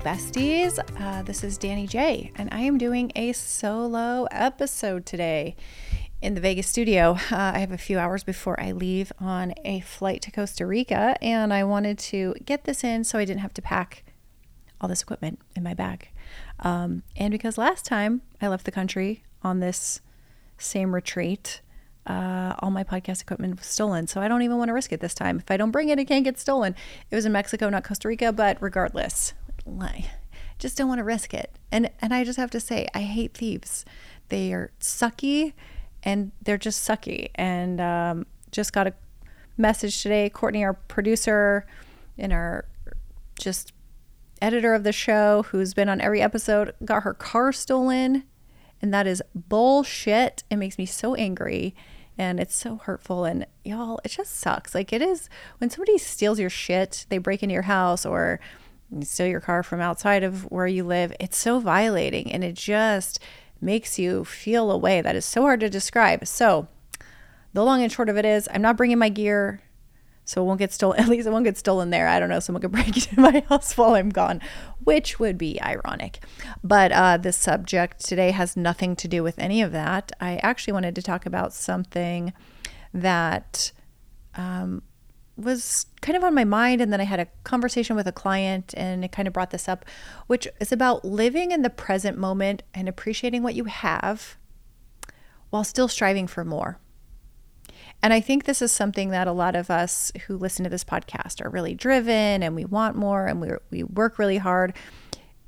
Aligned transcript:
Besties. 0.00 0.78
Uh, 1.00 1.22
this 1.22 1.42
is 1.42 1.58
Danny 1.58 1.86
J, 1.86 2.32
and 2.36 2.48
I 2.52 2.60
am 2.60 2.78
doing 2.78 3.12
a 3.16 3.32
solo 3.32 4.26
episode 4.30 5.06
today 5.06 5.56
in 6.22 6.34
the 6.34 6.40
Vegas 6.40 6.68
studio. 6.68 7.18
Uh, 7.30 7.52
I 7.54 7.58
have 7.58 7.72
a 7.72 7.78
few 7.78 7.98
hours 7.98 8.24
before 8.24 8.60
I 8.60 8.72
leave 8.72 9.12
on 9.20 9.54
a 9.64 9.80
flight 9.80 10.22
to 10.22 10.30
Costa 10.30 10.66
Rica, 10.66 11.16
and 11.22 11.52
I 11.52 11.64
wanted 11.64 11.98
to 11.98 12.34
get 12.44 12.64
this 12.64 12.84
in 12.84 13.04
so 13.04 13.18
I 13.18 13.24
didn't 13.24 13.40
have 13.40 13.54
to 13.54 13.62
pack 13.62 14.04
all 14.80 14.88
this 14.88 15.02
equipment 15.02 15.40
in 15.54 15.62
my 15.62 15.74
bag. 15.74 16.08
Um, 16.60 17.02
and 17.16 17.30
because 17.30 17.58
last 17.58 17.84
time 17.84 18.22
I 18.40 18.48
left 18.48 18.64
the 18.64 18.72
country 18.72 19.24
on 19.42 19.60
this 19.60 20.00
same 20.58 20.94
retreat, 20.94 21.60
uh, 22.06 22.54
all 22.60 22.70
my 22.70 22.84
podcast 22.84 23.20
equipment 23.20 23.58
was 23.58 23.66
stolen. 23.66 24.06
So 24.06 24.20
I 24.20 24.28
don't 24.28 24.42
even 24.42 24.58
want 24.58 24.68
to 24.68 24.72
risk 24.72 24.92
it 24.92 25.00
this 25.00 25.14
time. 25.14 25.38
If 25.38 25.50
I 25.50 25.56
don't 25.56 25.70
bring 25.70 25.88
it, 25.88 25.98
it 25.98 26.04
can't 26.04 26.24
get 26.24 26.38
stolen. 26.38 26.74
It 27.10 27.14
was 27.14 27.26
in 27.26 27.32
Mexico, 27.32 27.68
not 27.68 27.84
Costa 27.84 28.08
Rica, 28.08 28.32
but 28.32 28.58
regardless, 28.60 29.34
Just 30.58 30.78
don't 30.78 30.88
want 30.88 30.98
to 30.98 31.04
risk 31.04 31.34
it. 31.34 31.58
And 31.70 31.90
and 32.00 32.14
I 32.14 32.24
just 32.24 32.38
have 32.38 32.50
to 32.52 32.60
say, 32.60 32.88
I 32.94 33.00
hate 33.00 33.34
thieves. 33.34 33.84
They 34.28 34.52
are 34.52 34.70
sucky, 34.80 35.52
and 36.02 36.32
they're 36.42 36.58
just 36.58 36.86
sucky. 36.88 37.30
And 37.34 37.80
um, 37.80 38.26
just 38.50 38.72
got 38.72 38.86
a 38.86 38.94
message 39.56 40.02
today. 40.02 40.30
Courtney, 40.30 40.64
our 40.64 40.74
producer, 40.74 41.66
and 42.16 42.32
our 42.32 42.66
just 43.38 43.72
editor 44.40 44.74
of 44.74 44.84
the 44.84 44.92
show, 44.92 45.44
who's 45.50 45.74
been 45.74 45.88
on 45.88 46.00
every 46.00 46.22
episode, 46.22 46.72
got 46.84 47.02
her 47.02 47.14
car 47.14 47.52
stolen. 47.52 48.24
And 48.80 48.92
that 48.92 49.06
is 49.06 49.22
bullshit. 49.34 50.44
It 50.50 50.56
makes 50.56 50.78
me 50.78 50.86
so 50.86 51.14
angry 51.14 51.74
and 52.18 52.40
it's 52.40 52.54
so 52.54 52.76
hurtful 52.76 53.24
and 53.24 53.46
y'all 53.64 54.00
it 54.04 54.08
just 54.08 54.34
sucks 54.34 54.74
like 54.74 54.92
it 54.92 55.02
is 55.02 55.28
when 55.58 55.68
somebody 55.68 55.98
steals 55.98 56.38
your 56.38 56.50
shit 56.50 57.04
they 57.08 57.18
break 57.18 57.42
into 57.42 57.52
your 57.52 57.62
house 57.62 58.06
or 58.06 58.40
steal 59.02 59.26
your 59.26 59.40
car 59.40 59.62
from 59.62 59.80
outside 59.80 60.22
of 60.22 60.50
where 60.50 60.66
you 60.66 60.84
live 60.84 61.12
it's 61.18 61.36
so 61.36 61.58
violating 61.58 62.30
and 62.32 62.44
it 62.44 62.54
just 62.54 63.18
makes 63.60 63.98
you 63.98 64.24
feel 64.24 64.70
a 64.70 64.78
way 64.78 65.00
that 65.00 65.16
is 65.16 65.24
so 65.24 65.42
hard 65.42 65.60
to 65.60 65.68
describe 65.68 66.26
so 66.26 66.68
the 67.52 67.64
long 67.64 67.82
and 67.82 67.92
short 67.92 68.08
of 68.08 68.16
it 68.16 68.24
is 68.24 68.48
i'm 68.52 68.62
not 68.62 68.76
bringing 68.76 68.98
my 68.98 69.08
gear 69.08 69.60
so 70.26 70.42
it 70.42 70.44
won't 70.44 70.58
get 70.58 70.72
stolen. 70.72 70.98
At 71.00 71.08
least 71.08 71.26
it 71.26 71.30
won't 71.30 71.44
get 71.44 71.56
stolen 71.56 71.90
there. 71.90 72.08
I 72.08 72.20
don't 72.20 72.28
know. 72.28 72.40
Someone 72.40 72.60
could 72.60 72.72
break 72.72 72.88
into 72.88 73.18
my 73.18 73.42
house 73.48 73.78
while 73.78 73.94
I'm 73.94 74.10
gone, 74.10 74.42
which 74.84 75.18
would 75.18 75.38
be 75.38 75.62
ironic. 75.62 76.18
But 76.62 76.92
uh, 76.92 77.32
subject 77.32 78.04
today 78.04 78.32
has 78.32 78.56
nothing 78.56 78.96
to 78.96 79.08
do 79.08 79.22
with 79.22 79.38
any 79.38 79.62
of 79.62 79.72
that. 79.72 80.12
I 80.20 80.36
actually 80.42 80.74
wanted 80.74 80.94
to 80.96 81.02
talk 81.02 81.24
about 81.24 81.54
something 81.54 82.32
that 82.92 83.72
um, 84.34 84.82
was 85.36 85.86
kind 86.00 86.16
of 86.16 86.24
on 86.24 86.34
my 86.34 86.44
mind. 86.44 86.80
And 86.80 86.92
then 86.92 87.00
I 87.00 87.04
had 87.04 87.20
a 87.20 87.28
conversation 87.44 87.96
with 87.96 88.06
a 88.06 88.12
client 88.12 88.74
and 88.76 89.04
it 89.04 89.12
kind 89.12 89.28
of 89.28 89.34
brought 89.34 89.50
this 89.50 89.68
up, 89.68 89.84
which 90.26 90.48
is 90.60 90.72
about 90.72 91.04
living 91.04 91.52
in 91.52 91.62
the 91.62 91.70
present 91.70 92.16
moment 92.18 92.62
and 92.74 92.88
appreciating 92.88 93.42
what 93.42 93.54
you 93.54 93.64
have 93.64 94.36
while 95.50 95.64
still 95.64 95.88
striving 95.88 96.26
for 96.26 96.44
more. 96.44 96.78
And 98.02 98.12
I 98.12 98.20
think 98.20 98.44
this 98.44 98.62
is 98.62 98.72
something 98.72 99.10
that 99.10 99.26
a 99.26 99.32
lot 99.32 99.56
of 99.56 99.70
us 99.70 100.12
who 100.26 100.36
listen 100.36 100.64
to 100.64 100.70
this 100.70 100.84
podcast 100.84 101.44
are 101.44 101.50
really 101.50 101.74
driven 101.74 102.42
and 102.42 102.54
we 102.54 102.64
want 102.64 102.96
more 102.96 103.26
and 103.26 103.40
we, 103.40 103.50
we 103.70 103.82
work 103.84 104.18
really 104.18 104.38
hard, 104.38 104.74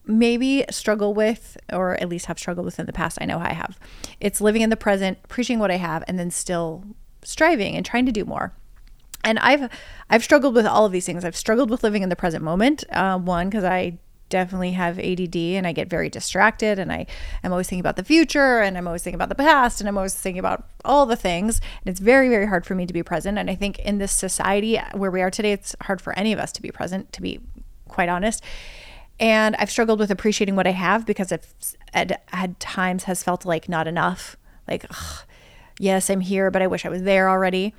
maybe 0.07 0.65
struggle 0.71 1.13
with, 1.15 1.57
or 1.73 1.95
at 2.01 2.09
least 2.09 2.27
have 2.27 2.39
struggled 2.39 2.65
with 2.65 2.79
in 2.79 2.87
the 2.87 2.93
past. 2.93 3.19
I 3.21 3.27
know 3.27 3.39
I 3.39 3.53
have. 3.53 3.79
It's 4.19 4.41
living 4.41 4.63
in 4.63 4.71
the 4.71 4.77
present, 4.77 5.19
appreciating 5.25 5.61
what 5.61 5.71
I 5.71 5.77
have, 5.77 6.03
and 6.09 6.19
then 6.19 6.31
still 6.31 6.85
striving 7.23 7.77
and 7.77 7.85
trying 7.85 8.07
to 8.07 8.13
do 8.13 8.25
more. 8.25 8.55
And 9.25 9.39
I've 9.41 9.71
I've 10.09 10.25
struggled 10.25 10.55
with 10.55 10.67
all 10.67 10.87
of 10.87 10.93
these 10.93 11.07
things. 11.07 11.25
I've 11.25 11.37
struggled 11.37 11.71
with 11.71 11.83
living 11.83 12.03
in 12.03 12.09
the 12.09 12.17
present 12.17 12.43
moment. 12.43 12.85
Uh, 12.91 13.19
one, 13.19 13.49
because 13.49 13.65
I 13.65 13.99
definitely 14.29 14.73
have 14.73 14.99
ADD 14.99 15.37
and 15.37 15.67
I 15.67 15.73
get 15.73 15.89
very 15.89 16.09
distracted 16.09 16.79
and 16.79 16.93
I 16.93 17.07
am 17.43 17.53
always 17.53 17.69
thinking 17.69 17.81
about 17.81 17.97
the 17.97 18.05
future 18.05 18.61
and 18.61 18.77
I'm 18.77 18.87
always 18.87 19.03
thinking 19.03 19.17
about 19.17 19.31
the 19.31 19.35
past 19.35 19.81
and 19.81 19.89
I'm 19.89 19.97
always 19.97 20.15
thinking 20.15 20.39
about 20.39 20.69
all 20.85 21.07
the 21.07 21.17
things. 21.17 21.61
And 21.83 21.91
it's 21.91 22.01
very, 22.01 22.29
very 22.29 22.47
hard 22.47 22.67
for 22.67 22.75
me 22.75 22.87
to 22.87 22.93
be 22.93 23.03
present. 23.03 23.39
And 23.39 23.51
I 23.51 23.55
think 23.55 23.79
in 23.81 23.99
this 23.99 24.13
society 24.13 24.79
where 24.93 25.11
we 25.11 25.23
are 25.23 25.31
today, 25.31 25.53
it's 25.53 25.75
hard 25.83 26.01
for 26.01 26.17
any 26.19 26.33
of 26.33 26.39
us 26.39 26.53
to 26.53 26.63
be 26.63 26.71
present, 26.71 27.13
to 27.15 27.23
be 27.23 27.41
quite 27.89 28.09
honest. 28.09 28.43
And 29.21 29.57
I've 29.57 29.71
struggled 29.71 29.99
with 29.99 30.11
appreciating 30.11 30.55
what 30.55 30.67
I 30.67 30.73
have 30.73 31.05
because 31.05 31.33
I've 31.33 31.47
at, 31.93 32.23
at 32.33 32.61
times 32.61 33.05
has 33.05 33.23
felt 33.23 33.45
like 33.45 33.69
not 33.69 33.89
enough. 33.89 34.37
Like, 34.69 34.85
ugh, 34.91 35.23
yes, 35.79 36.11
I'm 36.11 36.21
here, 36.21 36.51
but 36.51 36.63
I 36.63 36.67
wish 36.67 36.85
I 36.85 36.89
was 36.89 37.03
there 37.03 37.29
already. 37.29 37.75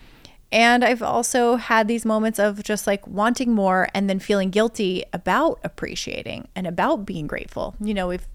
And 0.52 0.84
I've 0.84 1.04
also 1.04 1.58
had 1.58 1.88
these 1.88 2.06
moments 2.06 2.40
of 2.40 2.64
just 2.64 2.88
like 2.88 3.06
wanting 3.08 3.54
more 3.54 3.88
and 3.94 4.10
then 4.10 4.20
feeling 4.20 4.50
guilty 4.50 5.04
about 5.14 5.60
appreciating 5.64 6.48
and 6.56 6.66
about 6.66 7.06
being 7.06 7.28
grateful. 7.28 7.76
You 7.80 7.94
know, 7.94 8.08
we've 8.08 8.28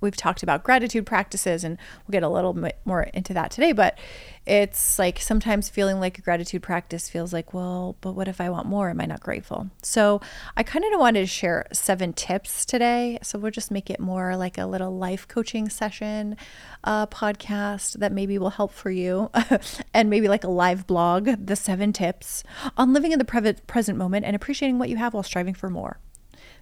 we've 0.00 0.16
talked 0.16 0.42
about 0.42 0.62
gratitude 0.62 1.06
practices 1.06 1.64
and 1.64 1.78
we'll 2.06 2.12
get 2.12 2.22
a 2.22 2.28
little 2.28 2.52
bit 2.52 2.78
more 2.84 3.02
into 3.02 3.34
that 3.34 3.50
today 3.50 3.72
but 3.72 3.98
it's 4.46 4.98
like 4.98 5.20
sometimes 5.20 5.68
feeling 5.68 6.00
like 6.00 6.18
a 6.18 6.22
gratitude 6.22 6.62
practice 6.62 7.08
feels 7.08 7.32
like 7.32 7.52
well 7.52 7.96
but 8.00 8.12
what 8.12 8.28
if 8.28 8.40
i 8.40 8.48
want 8.48 8.66
more? 8.66 8.90
Am 8.90 9.00
i 9.00 9.06
not 9.06 9.20
grateful? 9.20 9.70
So 9.82 10.20
i 10.56 10.62
kind 10.62 10.84
of 10.84 10.98
wanted 10.98 11.20
to 11.20 11.26
share 11.26 11.66
seven 11.72 12.12
tips 12.12 12.64
today. 12.64 13.18
So 13.22 13.38
we'll 13.38 13.50
just 13.50 13.70
make 13.70 13.90
it 13.90 14.00
more 14.00 14.36
like 14.36 14.58
a 14.58 14.66
little 14.66 14.96
life 14.96 15.28
coaching 15.28 15.68
session 15.68 16.36
uh, 16.84 17.06
podcast 17.06 17.98
that 17.98 18.12
maybe 18.12 18.38
will 18.38 18.50
help 18.50 18.72
for 18.72 18.90
you 18.90 19.30
and 19.94 20.10
maybe 20.10 20.28
like 20.28 20.44
a 20.44 20.48
live 20.50 20.86
blog 20.86 21.28
the 21.46 21.56
seven 21.56 21.92
tips 21.92 22.42
on 22.76 22.92
living 22.92 23.12
in 23.12 23.18
the 23.18 23.24
pre- 23.24 23.52
present 23.66 23.98
moment 23.98 24.24
and 24.24 24.34
appreciating 24.34 24.78
what 24.78 24.88
you 24.88 24.96
have 24.96 25.14
while 25.14 25.22
striving 25.22 25.54
for 25.54 25.68
more. 25.68 25.98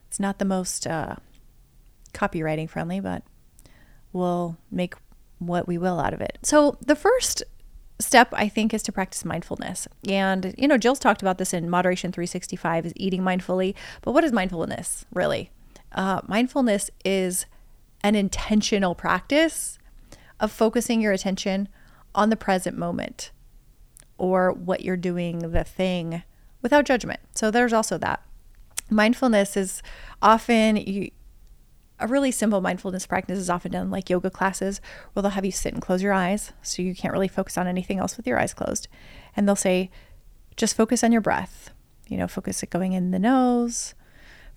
It's 0.09 0.19
not 0.19 0.39
the 0.39 0.45
most 0.45 0.87
uh, 0.87 1.17
copywriting 2.13 2.69
friendly, 2.69 3.01
but 3.01 3.23
we'll 4.13 4.57
make 4.71 4.95
what 5.39 5.69
we 5.69 5.79
will 5.79 6.01
out 6.01 6.15
of 6.15 6.21
it. 6.21 6.39
So, 6.43 6.77
the 6.85 6.97
first 6.97 7.43
step 8.01 8.29
I 8.33 8.49
think 8.49 8.73
is 8.73 8.83
to 8.85 8.93
practice 8.93 9.25
mindfulness. 9.25 9.89
And 10.09 10.55
you 10.57 10.69
know, 10.69 10.79
Jill's 10.79 10.99
talked 10.99 11.23
about 11.23 11.39
this 11.39 11.53
in 11.53 11.69
Moderation 11.69 12.13
365 12.13 12.87
is 12.87 12.93
eating 12.97 13.23
mindfully, 13.23 13.75
but 14.03 14.13
what 14.13 14.25
is 14.25 14.33
mindfulness 14.33 15.05
really? 15.13 15.51
Uh, 15.93 16.21
mindfulness 16.27 16.91
is 17.05 17.47
an 18.03 18.15
intentional 18.15 18.95
practice 18.95 19.79
of 20.39 20.53
focusing 20.53 21.01
your 21.01 21.13
attention 21.13 21.69
on 22.15 22.31
the 22.31 22.37
present 22.37 22.77
moment 22.77 23.33
or 24.17 24.53
what 24.53 24.83
you're 24.83 24.97
doing, 24.97 25.39
the 25.39 25.65
thing, 25.65 26.23
without 26.63 26.85
judgment. 26.85 27.21
So 27.35 27.51
there's 27.51 27.73
also 27.73 27.99
that. 27.99 28.23
Mindfulness 28.91 29.57
is 29.57 29.83
often 30.23 30.77
you 30.77 31.11
a 32.01 32.07
really 32.07 32.31
simple 32.31 32.61
mindfulness 32.61 33.07
practice 33.07 33.39
is 33.39 33.51
often 33.51 33.73
done 33.73 33.91
like 33.91 34.11
yoga 34.11 34.31
classes 34.31 34.81
where 35.13 35.23
they'll 35.23 35.31
have 35.33 35.45
you 35.45 35.53
sit 35.53 35.73
and 35.73 35.83
close 35.83 36.03
your 36.03 36.13
eyes 36.13 36.53
so 36.63 36.83
you 36.83 36.95
can't 36.95 37.13
really 37.13 37.29
focus 37.29 37.59
on 37.59 37.67
anything 37.67 37.99
else 37.99 38.17
with 38.17 38.27
your 38.27 38.39
eyes 38.39 38.55
closed. 38.55 38.89
And 39.37 39.49
they'll 39.49 39.57
say, 39.57 39.91
just 40.57 40.77
focus 40.77 41.03
on 41.03 41.13
your 41.13 41.21
breath. 41.21 41.73
You 42.09 42.17
know, 42.17 42.29
focus 42.29 42.63
it 42.63 42.71
going 42.71 42.93
in 42.93 43.11
the 43.11 43.19
nose, 43.19 43.95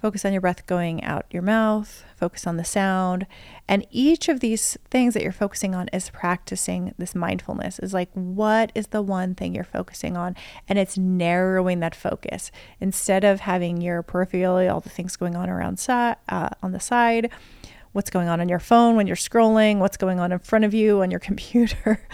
Focus 0.01 0.25
on 0.25 0.31
your 0.31 0.41
breath 0.41 0.65
going 0.65 1.03
out 1.03 1.27
your 1.29 1.43
mouth, 1.43 2.03
focus 2.15 2.47
on 2.47 2.57
the 2.57 2.65
sound. 2.65 3.27
And 3.67 3.85
each 3.91 4.29
of 4.29 4.39
these 4.39 4.75
things 4.89 5.13
that 5.13 5.21
you're 5.21 5.31
focusing 5.31 5.75
on 5.75 5.89
is 5.89 6.09
practicing 6.09 6.95
this 6.97 7.13
mindfulness, 7.13 7.77
is 7.77 7.93
like, 7.93 8.09
what 8.13 8.71
is 8.73 8.87
the 8.87 9.03
one 9.03 9.35
thing 9.35 9.53
you're 9.53 9.63
focusing 9.63 10.17
on? 10.17 10.35
And 10.67 10.79
it's 10.79 10.97
narrowing 10.97 11.81
that 11.81 11.93
focus. 11.93 12.51
Instead 12.79 13.23
of 13.23 13.41
having 13.41 13.79
your 13.79 14.01
peripheral, 14.01 14.67
all 14.71 14.79
the 14.79 14.89
things 14.89 15.15
going 15.15 15.35
on 15.35 15.51
around 15.51 15.77
si- 15.77 15.91
uh, 15.91 16.49
on 16.63 16.71
the 16.71 16.79
side, 16.79 17.29
what's 17.91 18.09
going 18.09 18.27
on 18.27 18.41
on 18.41 18.49
your 18.49 18.57
phone 18.57 18.95
when 18.95 19.05
you're 19.05 19.15
scrolling, 19.15 19.77
what's 19.77 19.97
going 19.97 20.19
on 20.19 20.31
in 20.31 20.39
front 20.39 20.65
of 20.65 20.73
you 20.73 21.03
on 21.03 21.11
your 21.11 21.19
computer, 21.29 22.07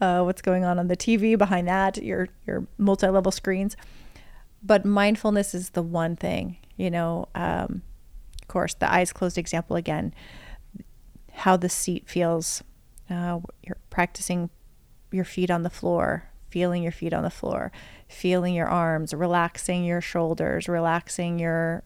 uh, 0.00 0.22
what's 0.22 0.42
going 0.42 0.64
on 0.64 0.78
on 0.78 0.86
the 0.86 0.96
TV 0.96 1.36
behind 1.36 1.66
that, 1.66 1.96
your, 1.96 2.28
your 2.46 2.68
multi 2.78 3.08
level 3.08 3.32
screens. 3.32 3.76
But 4.62 4.84
mindfulness 4.84 5.56
is 5.56 5.70
the 5.70 5.82
one 5.82 6.14
thing 6.14 6.58
you 6.76 6.90
know, 6.90 7.28
um, 7.34 7.82
of 8.40 8.48
course, 8.48 8.74
the 8.74 8.92
eyes 8.92 9.12
closed 9.12 9.38
example 9.38 9.76
again, 9.76 10.14
how 11.32 11.56
the 11.56 11.68
seat 11.68 12.08
feels. 12.08 12.62
Uh, 13.10 13.40
you're 13.62 13.76
practicing 13.90 14.48
your 15.10 15.24
feet 15.24 15.50
on 15.50 15.62
the 15.62 15.70
floor, 15.70 16.30
feeling 16.50 16.82
your 16.82 16.92
feet 16.92 17.12
on 17.12 17.22
the 17.22 17.30
floor, 17.30 17.70
feeling 18.08 18.54
your 18.54 18.68
arms, 18.68 19.12
relaxing 19.12 19.84
your 19.84 20.00
shoulders, 20.00 20.68
relaxing 20.68 21.38
your 21.38 21.82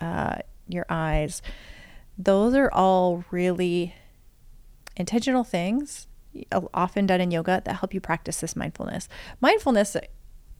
uh, 0.00 0.36
your 0.68 0.86
eyes. 0.88 1.42
Those 2.16 2.54
are 2.54 2.70
all 2.72 3.24
really 3.30 3.94
intentional 4.96 5.44
things, 5.44 6.06
often 6.74 7.06
done 7.06 7.20
in 7.20 7.30
yoga, 7.30 7.62
that 7.64 7.76
help 7.76 7.94
you 7.94 8.00
practice 8.00 8.40
this 8.40 8.56
mindfulness. 8.56 9.08
Mindfulness 9.40 9.96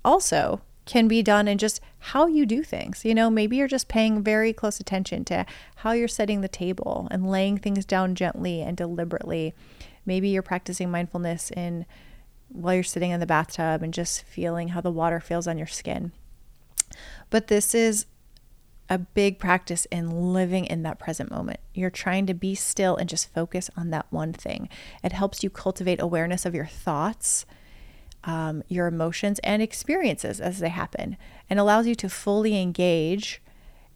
also 0.04 0.60
can 0.88 1.06
be 1.06 1.23
done 1.23 1.46
in 1.46 1.58
just 1.58 1.82
how 1.99 2.26
you 2.26 2.46
do 2.46 2.62
things. 2.62 3.05
You 3.05 3.14
know, 3.14 3.29
maybe 3.29 3.58
you're 3.58 3.69
just 3.69 3.88
paying 3.88 4.25
very 4.25 4.55
close 4.55 4.81
attention 4.81 5.23
to 5.26 5.44
how 5.76 5.93
you're 5.93 6.08
setting 6.08 6.40
the 6.40 6.49
table 6.49 7.06
and 7.11 7.31
laying 7.31 7.58
things 7.58 7.85
down 7.85 8.14
gently 8.14 8.62
and 8.62 8.75
deliberately. 8.75 9.52
Maybe 10.06 10.31
you're 10.31 10.43
practicing 10.43 10.90
mindfulness 10.90 11.50
in 11.50 11.85
while 12.49 12.73
you're 12.73 12.82
sitting 12.82 13.11
in 13.11 13.20
the 13.20 13.26
bathtub 13.26 13.82
and 13.82 13.93
just 13.93 14.23
feeling 14.23 14.69
how 14.69 14.81
the 14.81 14.90
water 14.90 15.20
feels 15.20 15.46
on 15.46 15.58
your 15.58 15.67
skin. 15.67 16.12
But 17.29 17.49
this 17.49 17.75
is 17.75 18.06
a 18.88 18.96
big 18.96 19.38
practice 19.38 19.85
in 19.90 20.32
living 20.32 20.64
in 20.64 20.85
that 20.85 20.99
present 20.99 21.31
moment. 21.31 21.61
You're 21.75 21.90
trying 21.90 22.25
to 22.29 22.35
be 22.35 22.55
still 22.55 22.96
and 22.96 23.11
just 23.11 23.31
focus 23.35 23.69
on 23.76 23.90
that 23.90 24.06
one 24.08 24.32
thing. 24.32 24.70
It 25.05 25.12
helps 25.12 25.44
you 25.44 25.50
cultivate 25.50 26.00
awareness 26.00 26.46
of 26.46 26.55
your 26.55 26.64
thoughts 26.64 27.44
um, 28.28 28.62
your 28.69 28.86
emotions 28.86 29.40
and 29.42 29.62
experiences 29.62 30.38
as 30.38 30.58
they 30.58 30.69
happen 30.69 31.16
and 31.48 31.58
allows 31.58 31.86
you 31.86 31.94
to 31.94 32.10
fully 32.10 32.60
engage. 32.60 33.40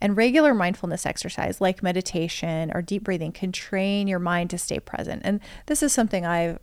And 0.00 0.16
regular 0.16 0.54
mindfulness 0.54 1.04
exercise 1.04 1.60
like 1.60 1.82
meditation 1.82 2.72
or 2.74 2.80
deep 2.80 3.04
breathing 3.04 3.30
can 3.30 3.52
train 3.52 4.08
your 4.08 4.18
mind 4.18 4.48
to 4.50 4.58
stay 4.58 4.80
present. 4.80 5.20
And 5.24 5.38
this 5.66 5.82
is 5.82 5.92
something 5.92 6.24
I 6.24 6.56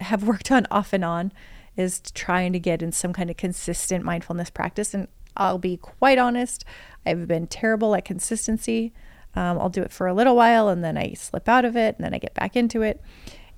have 0.00 0.22
worked 0.28 0.52
on 0.52 0.66
off 0.70 0.92
and 0.92 1.02
on 1.02 1.32
is 1.76 2.00
trying 2.12 2.52
to 2.52 2.60
get 2.60 2.82
in 2.82 2.92
some 2.92 3.14
kind 3.14 3.30
of 3.30 3.38
consistent 3.38 4.04
mindfulness 4.04 4.50
practice. 4.50 4.92
And 4.92 5.08
I'll 5.34 5.58
be 5.58 5.78
quite 5.78 6.18
honest, 6.18 6.66
I've 7.06 7.26
been 7.26 7.46
terrible 7.46 7.94
at 7.94 8.04
consistency. 8.04 8.92
Um, 9.34 9.58
I'll 9.58 9.70
do 9.70 9.82
it 9.82 9.92
for 9.92 10.06
a 10.06 10.14
little 10.14 10.36
while 10.36 10.68
and 10.68 10.84
then 10.84 10.98
I 10.98 11.14
slip 11.14 11.48
out 11.48 11.64
of 11.64 11.74
it 11.74 11.96
and 11.96 12.04
then 12.04 12.12
I 12.12 12.18
get 12.18 12.34
back 12.34 12.54
into 12.54 12.82
it. 12.82 13.00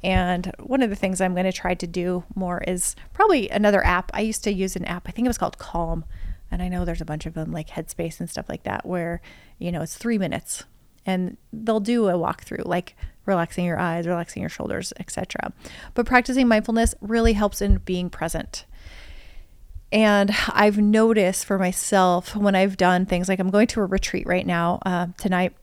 And 0.03 0.53
one 0.59 0.83
of 0.83 0.91
the 0.91 0.97
things 0.97 1.21
I'm 1.21 1.35
going 1.35 1.45
to 1.45 1.53
try 1.53 1.75
to 1.75 1.87
do 1.87 2.25
more 2.35 2.63
is 2.67 2.97
probably 3.13 3.49
another 3.51 3.85
app. 3.85 4.11
I 4.15 4.21
used 4.21 4.45
to 4.45 4.53
use 4.53 4.77
an 4.77 4.85
app, 4.85 5.09
I 5.09 5.11
think 5.11 5.27
it 5.27 5.29
was 5.29 5.39
called 5.39 5.59
Calm. 5.59 6.05
And 6.51 6.63
I 6.63 6.69
know 6.69 6.85
there's 6.85 7.01
a 7.01 7.07
bunch 7.07 7.27
of 7.27 7.35
them 7.35 7.53
like 7.53 7.69
Headspace 7.69 8.19
and 8.19 8.29
stuff 8.29 8.49
like 8.49 8.65
that 8.65 8.85
where, 8.85 9.21
you 9.59 9.71
know, 9.71 9.83
it's 9.83 9.97
three 9.97 10.19
minutes 10.19 10.65
and 11.07 11.37
they'll 11.53 11.81
do 11.81 12.09
a 12.09 12.15
walkthrough 12.15 12.67
like 12.67 12.97
relaxing 13.27 13.65
your 13.65 13.79
eyes, 13.79 14.07
relaxing 14.07 14.43
your 14.43 14.51
shoulders, 14.51 14.93
etc. 14.99 15.53
But 15.95 16.07
practicing 16.07 16.49
mindfulness 16.49 16.95
really 17.01 17.35
helps 17.35 17.63
in 17.63 17.79
being 17.79 18.11
present. 18.11 18.67
And 19.93 20.35
I've 20.49 20.79
noticed 20.79 21.45
for 21.45 21.59
myself 21.59 22.37
when 22.37 22.55
I've 22.55 22.77
done 22.77 23.07
things 23.07 23.29
like 23.29 23.41
I'm 23.41 23.51
going 23.51 23.67
to 23.69 23.81
a 23.81 23.87
retreat 23.87 24.27
right 24.27 24.47
now 24.47 24.79
uh, 24.87 25.09
tonight 25.19 25.55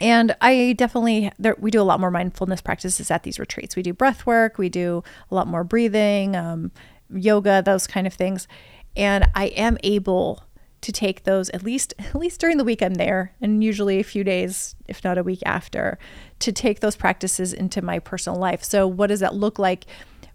and 0.00 0.34
I 0.40 0.74
definitely 0.76 1.30
there, 1.38 1.56
we 1.58 1.70
do 1.70 1.80
a 1.80 1.84
lot 1.84 2.00
more 2.00 2.10
mindfulness 2.10 2.60
practices 2.60 3.10
at 3.10 3.22
these 3.22 3.38
retreats. 3.38 3.76
We 3.76 3.82
do 3.82 3.92
breath 3.92 4.26
work, 4.26 4.58
we 4.58 4.68
do 4.68 5.04
a 5.30 5.34
lot 5.34 5.46
more 5.46 5.64
breathing, 5.64 6.34
um, 6.36 6.72
yoga, 7.10 7.62
those 7.64 7.86
kind 7.86 8.06
of 8.06 8.14
things. 8.14 8.48
And 8.96 9.28
I 9.34 9.46
am 9.48 9.78
able 9.82 10.42
to 10.80 10.92
take 10.92 11.24
those 11.24 11.50
at 11.50 11.62
least 11.62 11.92
at 11.98 12.14
least 12.14 12.40
during 12.40 12.56
the 12.56 12.64
week 12.64 12.82
I'm 12.82 12.94
there, 12.94 13.34
and 13.40 13.62
usually 13.62 14.00
a 14.00 14.04
few 14.04 14.24
days, 14.24 14.74
if 14.88 15.04
not 15.04 15.18
a 15.18 15.22
week 15.22 15.42
after, 15.44 15.98
to 16.40 16.52
take 16.52 16.80
those 16.80 16.96
practices 16.96 17.52
into 17.52 17.82
my 17.82 17.98
personal 17.98 18.38
life. 18.38 18.64
So 18.64 18.86
what 18.86 19.08
does 19.08 19.20
that 19.20 19.34
look 19.34 19.58
like? 19.58 19.84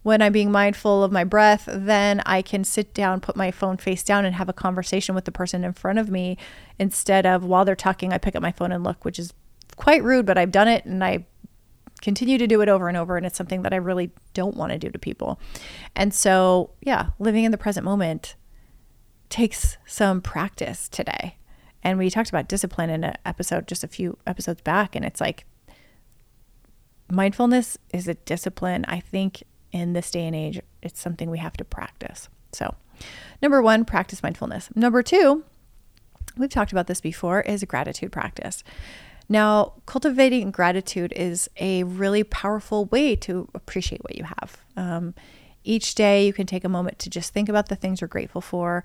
When 0.04 0.22
I'm 0.22 0.34
being 0.34 0.52
mindful 0.52 1.04
of 1.04 1.12
my 1.12 1.24
breath, 1.24 1.68
then 1.68 2.22
I 2.28 2.44
can 2.44 2.64
sit 2.64 2.94
down, 2.94 3.22
put 3.22 3.36
my 3.36 3.50
phone 3.50 3.78
face 3.78 4.04
down, 4.04 4.24
and 4.24 4.36
have 4.36 4.48
a 4.48 4.54
conversation 4.54 5.16
with 5.16 5.26
the 5.26 5.32
person 5.32 5.64
in 5.64 5.74
front 5.74 5.98
of 5.98 6.12
me 6.12 6.38
instead 6.78 7.26
of 7.26 7.44
while 7.44 7.66
they're 7.66 7.76
talking, 7.76 8.14
I 8.14 8.20
pick 8.20 8.36
up 8.36 8.44
my 8.44 8.52
phone 8.52 8.72
and 8.72 8.84
look, 8.84 9.04
which 9.04 9.18
is 9.18 9.34
quite 9.76 10.04
rude, 10.04 10.26
but 10.26 10.38
I've 10.38 10.52
done 10.52 10.68
it 10.68 10.86
and 10.86 11.04
I 11.04 11.26
continue 12.02 12.38
to 12.38 12.48
do 12.48 12.62
it 12.62 12.70
over 12.70 12.88
and 12.88 12.98
over. 12.98 13.18
And 13.18 13.26
it's 13.26 13.38
something 13.38 13.62
that 13.64 13.74
I 13.74 13.78
really 13.78 14.12
don't 14.34 14.56
want 14.56 14.72
to 14.72 14.78
do 14.78 14.90
to 14.90 15.00
people. 15.00 15.40
And 15.96 16.14
so, 16.14 16.72
yeah, 16.82 17.10
living 17.20 17.44
in 17.44 17.52
the 17.52 17.58
present 17.58 17.84
moment 17.84 18.36
takes 19.30 19.78
some 19.86 20.22
practice 20.22 20.88
today. 20.88 21.38
And 21.84 21.98
we 21.98 22.10
talked 22.10 22.30
about 22.30 22.48
discipline 22.48 22.90
in 22.90 23.04
an 23.04 23.16
episode 23.26 23.68
just 23.68 23.84
a 23.84 23.88
few 23.88 24.18
episodes 24.26 24.62
back. 24.62 24.96
And 24.96 25.06
it's 25.06 25.22
like 25.22 25.46
mindfulness 27.12 27.78
is 27.94 28.08
a 28.08 28.16
discipline. 28.16 28.86
I 28.88 29.00
think 29.00 29.44
in 29.72 29.94
this 29.94 30.10
day 30.10 30.26
and 30.26 30.36
age, 30.36 30.60
it's 30.82 31.00
something 31.00 31.30
we 31.30 31.40
have 31.40 31.58
to 31.58 31.66
practice. 31.66 32.30
So, 32.54 32.76
number 33.42 33.62
one, 33.62 33.86
practice 33.86 34.24
mindfulness. 34.24 34.70
Number 34.76 35.04
two, 35.04 35.44
we've 36.38 36.50
talked 36.50 36.72
about 36.72 36.88
this 36.88 37.02
before, 37.02 37.42
is 37.42 37.64
gratitude 37.66 38.12
practice. 38.12 38.64
Now, 39.28 39.74
cultivating 39.86 40.52
gratitude 40.52 41.14
is 41.16 41.50
a 41.58 41.84
really 41.84 42.24
powerful 42.24 42.86
way 42.86 43.16
to 43.18 43.50
appreciate 43.54 44.04
what 44.04 44.16
you 44.16 44.24
have. 44.24 44.58
Um, 44.78 45.16
each 45.64 45.96
day, 45.96 46.26
you 46.26 46.34
can 46.34 46.46
take 46.46 46.64
a 46.64 46.70
moment 46.70 47.00
to 47.00 47.10
just 47.10 47.34
think 47.34 47.50
about 47.50 47.70
the 47.70 47.76
things 47.76 48.02
you're 48.02 48.08
grateful 48.08 48.42
for. 48.42 48.84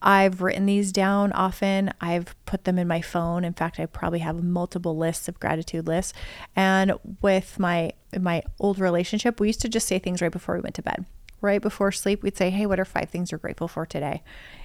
I've 0.00 0.42
written 0.42 0.66
these 0.66 0.92
down 0.92 1.32
often. 1.32 1.90
I've 2.00 2.34
put 2.44 2.64
them 2.64 2.78
in 2.78 2.86
my 2.86 3.00
phone. 3.00 3.42
In 3.42 3.54
fact, 3.54 3.80
I 3.80 3.86
probably 3.86 4.18
have 4.18 4.42
multiple 4.42 4.96
lists 4.96 5.28
of 5.28 5.40
gratitude 5.40 5.86
lists. 5.86 6.12
And 6.54 6.92
with 7.22 7.58
my 7.58 7.92
my 8.20 8.42
old 8.60 8.78
relationship, 8.78 9.40
we 9.40 9.48
used 9.48 9.62
to 9.62 9.68
just 9.68 9.88
say 9.88 9.98
things 9.98 10.20
right 10.22 10.30
before 10.30 10.54
we 10.54 10.60
went 10.60 10.74
to 10.76 10.82
bed. 10.82 11.06
Right 11.40 11.60
before 11.60 11.90
sleep, 11.90 12.22
we'd 12.22 12.36
say, 12.36 12.50
"Hey, 12.50 12.66
what 12.66 12.78
are 12.78 12.84
five 12.84 13.08
things 13.08 13.32
you're 13.32 13.38
grateful 13.38 13.68
for 13.68 13.86
today?" 13.86 14.22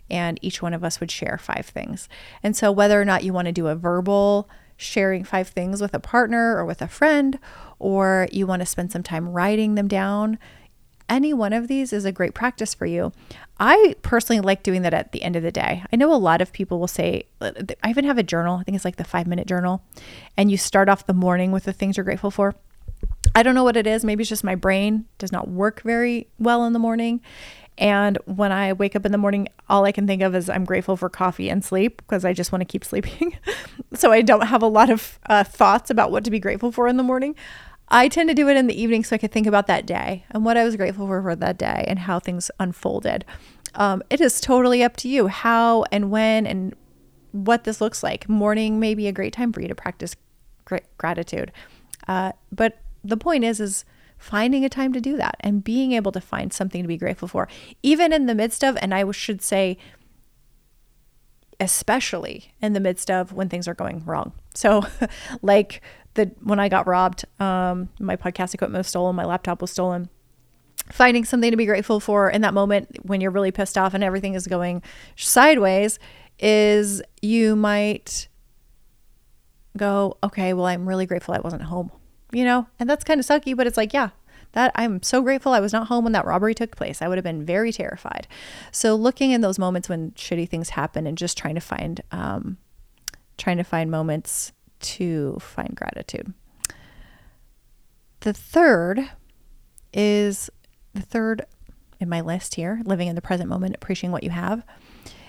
And 0.10 0.38
each 0.42 0.62
one 0.62 0.74
of 0.74 0.83
us 0.83 1.00
would 1.00 1.12
share 1.12 1.38
five 1.38 1.66
things. 1.66 2.10
And 2.44 2.56
so, 2.56 2.71
whether 2.71 3.01
or 3.01 3.06
not 3.06 3.24
you 3.24 3.31
want 3.31 3.45
to 3.45 3.51
do 3.54 3.68
a 3.68 3.75
verbal 3.75 4.50
sharing 4.80 5.26
five 5.26 5.50
things 5.50 5.81
with 5.81 5.94
a 5.94 6.00
partner 6.00 6.56
or 6.56 6.66
with 6.66 6.81
a 6.81 6.88
friend, 6.88 7.38
or 7.80 8.28
you 8.31 8.48
want 8.48 8.62
to 8.62 8.66
spend 8.66 8.92
some 8.92 9.04
time 9.04 9.28
writing 9.28 9.76
them 9.76 9.90
down, 9.90 10.40
any 11.10 11.34
one 11.34 11.52
of 11.52 11.68
these 11.68 11.92
is 11.92 12.06
a 12.06 12.12
great 12.12 12.34
practice 12.34 12.74
for 12.74 12.86
you. 12.86 13.12
I 13.60 13.96
personally 14.04 14.40
like 14.40 14.64
doing 14.64 14.84
that 14.84 14.94
at 14.94 15.12
the 15.12 15.22
end 15.22 15.36
of 15.36 15.44
the 15.44 15.52
day. 15.52 15.84
I 15.92 15.96
know 15.98 16.14
a 16.14 16.16
lot 16.16 16.40
of 16.42 16.54
people 16.54 16.80
will 16.80 16.88
say, 16.88 17.24
uh, 17.42 17.52
I 17.84 17.90
even 17.90 18.06
have 18.06 18.18
a 18.18 18.24
journal, 18.24 18.60
I 18.60 18.64
think 18.64 18.76
it's 18.76 18.86
like 18.86 18.96
the 18.96 19.04
five 19.04 19.28
minute 19.28 19.48
journal, 19.48 19.84
and 20.38 20.50
you 20.50 20.56
start 20.56 20.88
off 20.88 21.08
the 21.08 21.14
morning 21.14 21.52
with 21.52 21.66
the 21.66 21.74
things 21.74 21.98
you're 21.98 22.06
grateful 22.06 22.31
for. 22.31 22.56
I 23.36 23.44
don't 23.44 23.56
know 23.56 23.64
what 23.66 23.78
it 23.78 23.86
is. 23.86 24.06
Maybe 24.06 24.22
it's 24.22 24.30
just 24.30 24.44
my 24.44 24.56
brain 24.56 25.06
does 25.18 25.31
not 25.31 25.50
work 25.50 25.81
very 25.81 26.28
well 26.40 26.66
in 26.66 26.74
the 26.74 26.80
morning. 26.80 27.21
And 27.80 28.18
when 28.26 28.52
I 28.52 28.74
wake 28.74 28.95
up 28.95 29.06
in 29.06 29.14
the 29.14 29.18
morning, 29.18 29.48
all 29.69 29.86
I 29.86 29.94
can 29.94 30.06
think 30.06 30.21
of 30.21 30.36
is 30.36 30.50
I'm 30.50 30.66
grateful 30.66 30.98
for 30.98 31.09
coffee 31.09 31.50
and 31.50 31.64
sleep 31.64 31.98
because 31.98 32.26
I 32.26 32.33
just 32.33 32.52
want 32.52 32.62
to 32.62 32.66
keep 32.66 32.83
sleeping. 32.86 33.38
so 33.94 34.12
I 34.12 34.21
don't 34.21 34.48
have 34.48 34.62
a 34.62 34.68
lot 34.68 34.90
of 34.90 35.18
uh, 35.28 35.44
thoughts 35.44 35.90
about 35.90 36.12
what 36.12 36.24
to 36.26 36.31
be 36.31 36.40
grateful 36.40 36.71
for 36.71 36.88
in 36.88 36.98
the 36.98 37.04
morning. 37.04 37.36
I 37.88 38.07
tend 38.07 38.30
to 38.30 38.36
do 38.36 38.48
it 38.50 38.57
in 38.57 38.68
the 38.68 38.80
evening 38.80 39.04
so 39.04 39.16
I 39.16 39.18
could 39.18 39.31
think 39.31 39.48
about 39.48 39.66
that 39.68 39.88
day 39.88 40.26
and 40.30 40.45
what 40.45 40.57
I 40.57 40.64
was 40.64 40.76
grateful 40.76 41.07
for 41.07 41.24
for 41.24 41.36
that 41.36 41.57
day 41.57 41.86
and 41.88 41.98
how 41.98 42.19
things 42.19 42.52
unfolded. 42.59 43.26
Um, 43.76 44.04
it 44.09 44.21
is 44.21 44.42
totally 44.42 44.83
up 44.83 44.95
to 44.98 45.09
you 45.09 45.28
how 45.28 45.86
and 45.92 46.12
when 46.12 46.45
and 46.45 46.76
what 47.31 47.64
this 47.64 47.81
looks 47.81 48.04
like. 48.04 48.28
Morning 48.28 48.80
may 48.80 48.94
be 48.94 49.07
a 49.07 49.12
great 49.12 49.33
time 49.33 49.54
for 49.54 49.62
you 49.62 49.68
to 49.68 49.76
practice 49.76 50.16
gratitude. 50.98 51.52
Uh, 52.07 52.33
but 52.52 52.80
the 53.04 53.18
point 53.18 53.44
is, 53.44 53.59
is 53.59 53.86
finding 54.19 54.66
a 54.66 54.69
time 54.69 54.94
to 54.94 55.02
do 55.02 55.18
that 55.18 55.35
and 55.40 55.64
being 55.64 55.94
able 55.94 56.11
to 56.11 56.21
find 56.21 56.54
something 56.54 56.83
to 56.83 56.88
be 56.88 56.97
grateful 56.97 57.28
for, 57.28 57.47
even 57.81 58.14
in 58.14 58.28
the 58.28 58.35
midst 58.35 58.64
of, 58.64 58.78
and 58.81 58.94
I 58.94 59.09
should 59.11 59.42
say, 59.42 59.78
especially 61.59 62.54
in 62.61 62.73
the 62.73 62.80
midst 62.80 63.09
of 63.09 63.33
when 63.33 63.49
things 63.49 63.68
are 63.68 63.73
going 63.73 64.04
wrong. 64.06 64.33
So, 64.54 64.83
like 65.42 65.81
the 66.14 66.31
when 66.44 66.59
I 66.59 66.69
got 66.69 66.85
robbed, 66.85 67.26
um, 67.40 67.90
my 67.99 68.16
podcast 68.16 68.54
equipment 68.54 68.80
was 68.80 68.88
stolen, 68.88 69.16
my 69.16 69.26
laptop 69.26 69.61
was 69.61 69.71
stolen. 69.71 70.09
Finding 70.92 71.23
something 71.23 71.52
to 71.52 71.57
be 71.57 71.66
grateful 71.66 71.99
for 71.99 72.30
in 72.30 72.42
that 72.42 72.54
moment 72.54 72.97
when 73.04 73.21
you're 73.21 73.31
really 73.31 73.52
pissed 73.52 73.78
off 73.78 73.94
and 73.94 74.04
everything 74.04 74.33
is 74.33 74.47
going 74.47 74.81
sideways 75.16 75.99
is 76.40 77.02
you 77.21 77.56
might 77.56 78.28
go, 79.78 80.18
okay, 80.23 80.54
well, 80.54 80.66
I'm 80.66 80.88
really 80.88 81.06
grateful 81.06 81.35
I 81.35 81.40
wasn't 81.40 81.61
home 81.64 81.92
you 82.31 82.44
know, 82.44 82.68
and 82.80 82.90
that's 82.90 83.04
kind 83.04 83.19
of 83.19 83.26
sucky, 83.26 83.56
but 83.56 83.68
it's 83.68 83.78
like, 83.78 83.94
yeah, 83.94 84.09
that 84.54 84.71
I'm 84.76 85.02
so 85.04 85.21
grateful 85.21 85.54
I 85.54 85.59
was 85.59 85.74
not 85.74 85.88
home 85.88 86.04
when 86.04 86.14
that 86.14 86.26
robbery 86.26 86.56
took 86.56 86.76
place. 86.76 87.02
I 87.02 87.07
would 87.07 87.18
have 87.18 87.24
been 87.24 87.45
very 87.45 87.71
terrified. 87.71 88.28
So 88.71 88.95
looking 88.95 89.31
in 89.31 89.42
those 89.42 89.59
moments 89.59 89.90
when 89.90 90.12
shitty 90.12 90.50
things 90.50 90.69
happen 90.69 91.06
and 91.06 91.18
just 91.18 91.38
trying 91.38 91.56
to 91.56 91.62
find, 91.62 92.02
um, 92.12 92.57
trying 93.38 93.57
to 93.57 93.64
find 93.64 93.92
moments 93.92 94.52
to 94.80 95.38
find 95.40 95.76
gratitude. 95.76 96.33
The 98.21 98.33
third 98.33 99.09
is 99.94 100.50
the 100.94 101.02
third 101.02 101.45
in 102.00 102.09
my 102.09 102.21
list 102.21 102.56
here, 102.56 102.81
living 102.86 103.07
in 103.07 103.16
the 103.16 103.21
present 103.21 103.50
moment, 103.50 103.76
appreciating 103.76 104.12
what 104.12 104.24
you 104.24 104.30
have, 104.30 104.66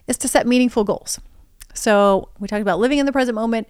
is 0.06 0.16
to 0.18 0.28
set 0.28 0.46
meaningful 0.46 0.84
goals. 0.84 1.20
So 1.74 2.30
we 2.38 2.48
talked 2.48 2.62
about 2.62 2.78
living 2.78 2.98
in 2.98 3.06
the 3.06 3.12
present 3.12 3.34
moment, 3.34 3.68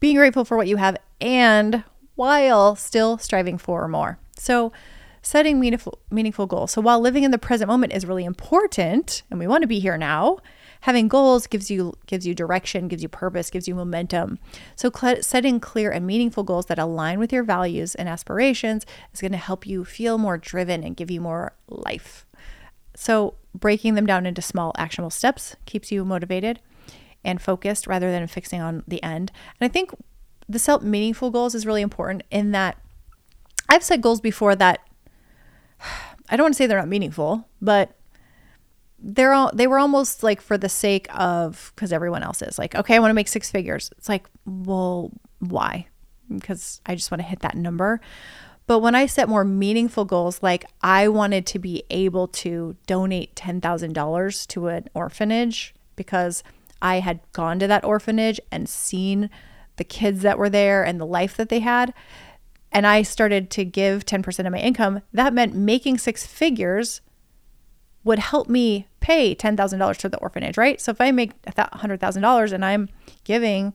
being 0.00 0.16
grateful 0.16 0.44
for 0.44 0.56
what 0.56 0.68
you 0.68 0.76
have, 0.76 0.96
and 1.20 1.84
while 2.16 2.74
still 2.74 3.18
striving 3.18 3.58
for 3.58 3.86
more. 3.88 4.18
So, 4.36 4.72
setting 5.26 5.58
meaningful 5.58 5.98
meaningful 6.08 6.46
goals. 6.46 6.70
So 6.70 6.80
while 6.80 7.00
living 7.00 7.24
in 7.24 7.32
the 7.32 7.38
present 7.38 7.68
moment 7.68 7.92
is 7.92 8.06
really 8.06 8.24
important 8.24 9.24
and 9.28 9.40
we 9.40 9.48
want 9.48 9.62
to 9.62 9.66
be 9.66 9.80
here 9.80 9.98
now, 9.98 10.38
having 10.82 11.08
goals 11.08 11.48
gives 11.48 11.68
you 11.68 11.94
gives 12.06 12.24
you 12.24 12.32
direction, 12.32 12.86
gives 12.86 13.02
you 13.02 13.08
purpose, 13.08 13.50
gives 13.50 13.66
you 13.66 13.74
momentum. 13.74 14.38
So 14.76 14.88
cl- 14.94 15.22
setting 15.22 15.58
clear 15.58 15.90
and 15.90 16.06
meaningful 16.06 16.44
goals 16.44 16.66
that 16.66 16.78
align 16.78 17.18
with 17.18 17.32
your 17.32 17.42
values 17.42 17.96
and 17.96 18.08
aspirations 18.08 18.86
is 19.12 19.20
going 19.20 19.32
to 19.32 19.38
help 19.38 19.66
you 19.66 19.84
feel 19.84 20.16
more 20.16 20.38
driven 20.38 20.84
and 20.84 20.96
give 20.96 21.10
you 21.10 21.20
more 21.20 21.54
life. 21.66 22.24
So 22.94 23.34
breaking 23.52 23.94
them 23.94 24.06
down 24.06 24.26
into 24.26 24.42
small 24.42 24.72
actionable 24.78 25.10
steps 25.10 25.56
keeps 25.64 25.90
you 25.90 26.04
motivated 26.04 26.60
and 27.24 27.42
focused 27.42 27.88
rather 27.88 28.12
than 28.12 28.28
fixing 28.28 28.60
on 28.60 28.84
the 28.86 29.02
end. 29.02 29.32
And 29.60 29.68
I 29.68 29.72
think 29.72 29.90
the 30.48 30.58
self 30.58 30.82
meaningful 30.82 31.30
goals 31.30 31.54
is 31.54 31.66
really 31.66 31.82
important 31.82 32.22
in 32.30 32.52
that 32.52 32.78
I've 33.68 33.82
set 33.82 34.00
goals 34.00 34.20
before 34.20 34.54
that 34.56 34.80
I 36.28 36.36
don't 36.36 36.44
want 36.44 36.54
to 36.54 36.58
say 36.58 36.66
they're 36.66 36.78
not 36.78 36.88
meaningful, 36.88 37.48
but 37.62 37.96
they're 38.98 39.32
all 39.32 39.50
they 39.54 39.66
were 39.66 39.78
almost 39.78 40.22
like 40.22 40.40
for 40.40 40.56
the 40.56 40.68
sake 40.68 41.06
of 41.14 41.72
because 41.74 41.92
everyone 41.92 42.22
else 42.22 42.40
is 42.40 42.58
like 42.58 42.74
okay 42.74 42.96
i 42.96 42.98
want 42.98 43.10
to 43.10 43.14
make 43.14 43.28
six 43.28 43.50
figures. 43.50 43.90
It's 43.98 44.08
like 44.08 44.26
well 44.44 45.12
why? 45.38 45.86
Because 46.32 46.80
i 46.86 46.94
just 46.94 47.10
want 47.10 47.20
to 47.20 47.28
hit 47.28 47.40
that 47.40 47.56
number. 47.56 48.00
But 48.66 48.80
when 48.80 48.94
i 48.94 49.06
set 49.06 49.28
more 49.28 49.44
meaningful 49.44 50.04
goals 50.04 50.42
like 50.42 50.64
i 50.80 51.06
wanted 51.08 51.46
to 51.46 51.58
be 51.58 51.84
able 51.90 52.26
to 52.28 52.76
donate 52.86 53.36
$10000 53.36 54.46
to 54.48 54.66
an 54.68 54.88
orphanage 54.94 55.74
because 55.94 56.42
i 56.82 56.98
had 57.00 57.20
gone 57.32 57.58
to 57.60 57.68
that 57.68 57.84
orphanage 57.84 58.40
and 58.50 58.68
seen 58.68 59.30
the 59.76 59.84
kids 59.84 60.22
that 60.22 60.38
were 60.38 60.50
there 60.50 60.84
and 60.84 61.00
the 61.00 61.06
life 61.06 61.36
that 61.36 61.48
they 61.48 61.60
had 61.60 61.92
and 62.72 62.86
i 62.86 63.02
started 63.02 63.50
to 63.50 63.64
give 63.64 64.04
10% 64.04 64.46
of 64.46 64.52
my 64.52 64.58
income 64.58 65.02
that 65.12 65.32
meant 65.32 65.54
making 65.54 65.98
six 65.98 66.26
figures 66.26 67.00
would 68.06 68.20
help 68.20 68.48
me 68.48 68.86
pay 69.00 69.34
$10,000 69.34 69.96
to 69.96 70.08
the 70.08 70.16
orphanage, 70.18 70.56
right? 70.56 70.80
So 70.80 70.92
if 70.92 71.00
I 71.00 71.10
make 71.10 71.40
$100,000 71.42 72.52
and 72.52 72.64
I'm 72.64 72.88
giving 73.24 73.72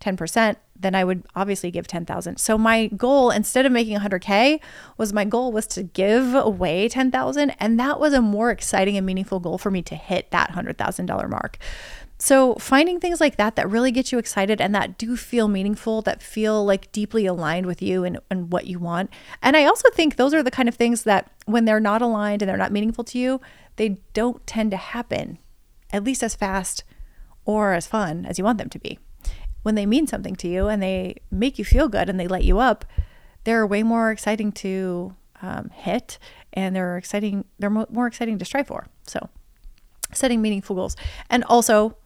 10%, 0.00 0.56
then 0.78 0.94
I 0.96 1.04
would 1.04 1.22
obviously 1.36 1.70
give 1.70 1.86
10,000. 1.86 2.38
So 2.38 2.58
my 2.58 2.88
goal 2.88 3.30
instead 3.30 3.66
of 3.66 3.72
making 3.72 3.98
100k 3.98 4.60
was 4.96 5.12
my 5.12 5.24
goal 5.24 5.52
was 5.52 5.68
to 5.68 5.84
give 5.84 6.34
away 6.34 6.88
10,000 6.88 7.50
and 7.60 7.78
that 7.78 8.00
was 8.00 8.12
a 8.12 8.20
more 8.20 8.50
exciting 8.50 8.96
and 8.96 9.06
meaningful 9.06 9.38
goal 9.38 9.58
for 9.58 9.70
me 9.70 9.82
to 9.82 9.94
hit 9.94 10.32
that 10.32 10.50
$100,000 10.52 11.28
mark. 11.30 11.58
So 12.20 12.54
finding 12.56 12.98
things 12.98 13.20
like 13.20 13.36
that 13.36 13.54
that 13.54 13.70
really 13.70 13.92
get 13.92 14.10
you 14.10 14.18
excited 14.18 14.60
and 14.60 14.74
that 14.74 14.98
do 14.98 15.16
feel 15.16 15.46
meaningful, 15.46 16.02
that 16.02 16.20
feel 16.20 16.64
like 16.64 16.90
deeply 16.90 17.26
aligned 17.26 17.66
with 17.66 17.80
you 17.80 18.02
and, 18.02 18.18
and 18.28 18.52
what 18.52 18.66
you 18.66 18.80
want. 18.80 19.10
And 19.40 19.56
I 19.56 19.64
also 19.64 19.88
think 19.90 20.16
those 20.16 20.34
are 20.34 20.42
the 20.42 20.50
kind 20.50 20.68
of 20.68 20.74
things 20.74 21.04
that 21.04 21.30
when 21.46 21.64
they're 21.64 21.78
not 21.78 22.02
aligned 22.02 22.42
and 22.42 22.48
they're 22.48 22.56
not 22.56 22.72
meaningful 22.72 23.04
to 23.04 23.18
you, 23.18 23.40
they 23.76 24.00
don't 24.14 24.44
tend 24.48 24.72
to 24.72 24.76
happen 24.76 25.38
at 25.92 26.02
least 26.02 26.24
as 26.24 26.34
fast 26.34 26.82
or 27.44 27.72
as 27.72 27.86
fun 27.86 28.26
as 28.26 28.36
you 28.36 28.44
want 28.44 28.58
them 28.58 28.68
to 28.70 28.78
be. 28.80 28.98
When 29.62 29.76
they 29.76 29.86
mean 29.86 30.08
something 30.08 30.34
to 30.36 30.48
you 30.48 30.66
and 30.66 30.82
they 30.82 31.16
make 31.30 31.58
you 31.58 31.64
feel 31.64 31.88
good 31.88 32.08
and 32.08 32.18
they 32.18 32.28
light 32.28 32.44
you 32.44 32.58
up, 32.58 32.84
they're 33.44 33.66
way 33.66 33.84
more 33.84 34.10
exciting 34.10 34.50
to 34.52 35.14
um, 35.40 35.70
hit 35.72 36.18
and 36.52 36.74
they're 36.74 36.98
exciting, 36.98 37.44
they're 37.60 37.70
more 37.70 38.08
exciting 38.08 38.38
to 38.38 38.44
strive 38.44 38.66
for. 38.66 38.88
So, 39.06 39.28
setting 40.12 40.42
meaningful 40.42 40.74
goals. 40.74 40.96
And 41.30 41.44
also, 41.44 41.96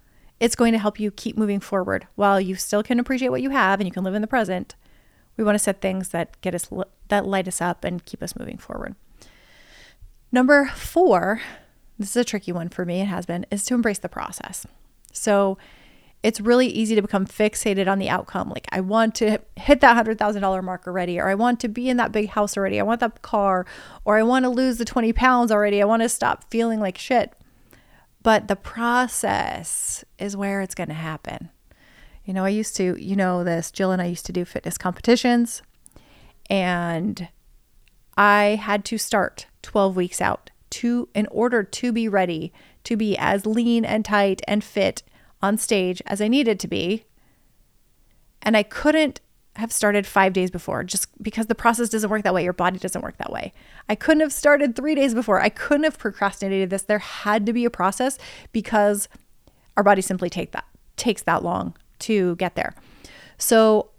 it's 0.43 0.57
going 0.57 0.73
to 0.73 0.79
help 0.79 0.99
you 0.99 1.11
keep 1.11 1.39
moving 1.39 1.61
forward 1.61 2.07
while 2.17 2.41
you 2.41 2.57
still 2.57 2.83
can 2.83 2.99
appreciate 2.99 3.29
what 3.29 3.43
you 3.43 3.51
have 3.51 3.81
and 3.81 3.87
you 3.87 3.93
can 3.93 4.05
live 4.05 4.15
in 4.15 4.23
the 4.23 4.29
present. 4.29 4.75
We 5.37 5.45
want 5.45 5.55
to 5.55 5.61
set 5.61 5.81
things 5.81 6.09
that 6.09 6.41
get 6.41 6.55
us 6.55 6.69
that 7.09 7.27
light 7.27 7.49
us 7.49 7.61
up 7.61 7.85
and 7.85 8.05
keep 8.05 8.23
us 8.23 8.37
moving 8.37 8.59
forward. 8.59 8.95
Number 10.31 10.67
4 10.75 11.41
this 11.99 12.11
is 12.11 12.17
a 12.17 12.25
tricky 12.25 12.53
one 12.53 12.69
for 12.69 12.85
me, 12.85 13.01
it 13.01 13.07
has 13.07 13.27
been, 13.27 13.47
is 13.51 13.65
to 13.67 13.75
embrace 13.75 13.99
the 13.99 14.09
process. 14.09 14.67
So 15.13 15.57
it's 16.23 16.41
really 16.41 16.67
easy 16.67 16.95
to 16.95 17.03
become 17.03 17.27
fixated 17.27 17.87
on 17.87 17.99
the 17.99 18.09
outcome. 18.09 18.49
Like, 18.49 18.67
I 18.73 18.81
want 18.81 19.15
to 19.17 19.41
hit 19.57 19.81
that 19.81 20.05
$100,000 20.05 20.65
mark 20.65 20.87
already, 20.87 21.19
or 21.19 21.29
I 21.29 21.35
want 21.35 21.61
to 21.61 21.69
be 21.69 21.89
in 21.89 21.97
that 21.97 22.13
big 22.13 22.31
house 22.31 22.57
already. 22.57 22.81
I 22.81 22.83
want 22.85 23.01
that 23.01 23.23
car, 23.23 23.67
or 24.05 24.19
I 24.19 24.23
want 24.23 24.45
to 24.45 24.49
lose 24.49 24.79
the 24.79 24.85
20 24.85 25.13
pounds 25.13 25.51
already. 25.51 25.83
I 25.83 25.85
want 25.85 26.03
to 26.03 26.09
stop 26.09 26.51
feeling 26.51 26.81
like 26.81 26.99
shit. 26.99 27.33
But 28.23 28.49
the 28.49 28.57
process 28.57 30.05
is 30.19 30.37
where 30.37 30.61
it's 30.61 30.75
going 30.75 30.89
to 30.89 30.95
happen. 30.95 31.51
You 32.25 32.33
know, 32.33 32.45
I 32.45 32.51
used 32.51 32.77
to, 32.77 32.97
you 32.97 33.17
know, 33.17 33.43
this, 33.43 33.71
Jill 33.71 33.91
and 33.91 34.01
I 34.01 34.07
used 34.07 34.27
to 34.27 34.33
do 34.33 34.45
fitness 34.45 34.79
competitions, 34.79 35.63
and 36.49 37.29
I 38.17 38.61
had 38.63 38.85
to 38.87 38.99
start 38.99 39.47
12 39.63 39.97
weeks 39.97 40.21
out 40.21 40.51
to 40.71 41.09
in 41.15 41.27
order 41.31 41.63
to 41.63 41.93
be 41.93 42.09
ready 42.09 42.53
to 42.85 42.97
be 42.97 43.17
as 43.19 43.45
lean 43.47 43.85
and 43.85 44.05
tight 44.05 44.41
and 44.47 44.63
fit 44.63 45.03
on 45.41 45.59
stage 45.59 46.01
as 46.07 46.21
I 46.21 46.29
needed 46.29 46.61
to 46.61 46.69
be. 46.69 47.05
And 48.41 48.57
I 48.57 48.63
couldn't 48.63 49.21
have 49.57 49.73
started 49.73 50.07
5 50.07 50.33
days 50.33 50.51
before 50.51 50.83
just 50.83 51.07
because 51.23 51.47
the 51.47 51.55
process 51.55 51.89
doesn't 51.91 52.09
work 52.09 52.23
that 52.23 52.33
way 52.33 52.43
your 52.43 52.55
body 52.55 52.79
doesn't 52.79 53.03
work 53.03 53.19
that 53.19 53.31
way. 53.31 53.53
I 53.89 53.95
couldn't 53.95 54.23
have 54.23 54.33
started 54.33 54.75
3 54.75 54.95
days 54.95 55.15
before. 55.15 55.41
I 55.41 55.51
couldn't 55.51 55.85
have 55.85 55.99
procrastinated 55.99 56.71
this. 56.71 56.83
There 56.83 56.99
had 56.99 57.45
to 57.47 57.53
be 57.53 57.65
a 57.65 57.71
process 57.71 58.19
because 58.53 59.09
our 59.77 59.83
body 59.83 60.03
simply 60.03 60.31
take 60.31 60.53
that 60.53 60.65
takes 60.97 61.23
that 61.23 61.43
long 61.43 61.77
to 62.01 62.37
get 62.37 62.55
there. 62.55 62.75
So 63.39 63.91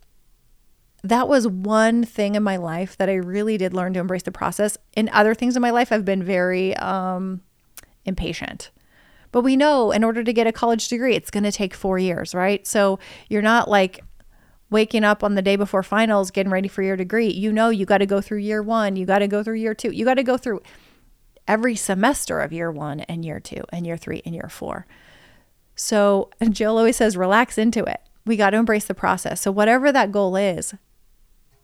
that 1.04 1.28
was 1.28 1.48
one 1.48 2.04
thing 2.06 2.36
in 2.36 2.44
my 2.44 2.56
life 2.56 2.96
that 2.98 3.10
I 3.10 3.16
really 3.16 3.58
did 3.58 3.74
learn 3.74 3.94
to 3.94 4.00
embrace 4.00 4.24
the 4.24 4.32
process. 4.32 4.78
In 4.96 5.10
other 5.10 5.34
things 5.34 5.56
in 5.56 5.62
my 5.62 5.72
life, 5.72 5.92
I've 5.92 6.06
been 6.06 6.24
very 6.24 6.76
um, 6.78 7.42
impatient. 8.06 8.72
But 9.32 9.42
we 9.42 9.58
know 9.58 9.92
in 9.92 10.04
order 10.04 10.24
to 10.24 10.32
get 10.32 10.48
a 10.48 10.52
college 10.52 10.88
degree, 10.88 11.16
it's 11.16 11.32
going 11.32 11.44
to 11.44 11.52
take 11.52 11.74
four 11.74 11.98
years, 11.98 12.34
right? 12.34 12.66
So 12.66 13.00
you're 13.30 13.42
not 13.42 13.70
like 13.70 14.02
waking 14.74 15.04
up 15.06 15.24
on 15.24 15.36
the 15.36 15.42
day 15.42 15.56
before 15.56 15.84
finals 15.84 16.32
getting 16.32 16.52
ready 16.52 16.68
for 16.68 16.82
your 16.82 16.98
degree. 16.98 17.32
You 17.32 17.54
know, 17.54 17.70
you 17.70 17.86
got 17.86 18.00
to 18.00 18.06
go 18.06 18.20
through 18.20 18.40
year 18.40 18.62
one, 18.62 18.98
you 18.98 19.06
got 19.06 19.20
to 19.20 19.28
go 19.28 19.44
through 19.44 19.56
year 19.56 19.74
two, 19.74 19.92
you 19.92 20.04
got 20.04 20.16
to 20.16 20.24
go 20.24 20.36
through 20.36 20.62
every 21.48 21.76
semester 21.76 22.40
of 22.40 22.52
year 22.52 22.72
one 22.72 23.02
and 23.02 23.24
year 23.24 23.40
two 23.40 23.64
and 23.70 23.86
year 23.86 23.96
three 23.96 24.22
and 24.26 24.36
year 24.36 24.50
four. 24.50 24.86
So 25.76 26.30
Jill 26.50 26.78
always 26.78 26.98
says, 26.98 27.16
relax 27.16 27.58
into 27.58 27.84
it. 27.86 28.02
We 28.26 28.36
got 28.36 28.50
to 28.50 28.58
embrace 28.58 28.86
the 28.86 28.94
process. 28.94 29.42
So, 29.42 29.52
whatever 29.52 29.92
that 29.92 30.12
goal 30.12 30.36
is, 30.36 30.74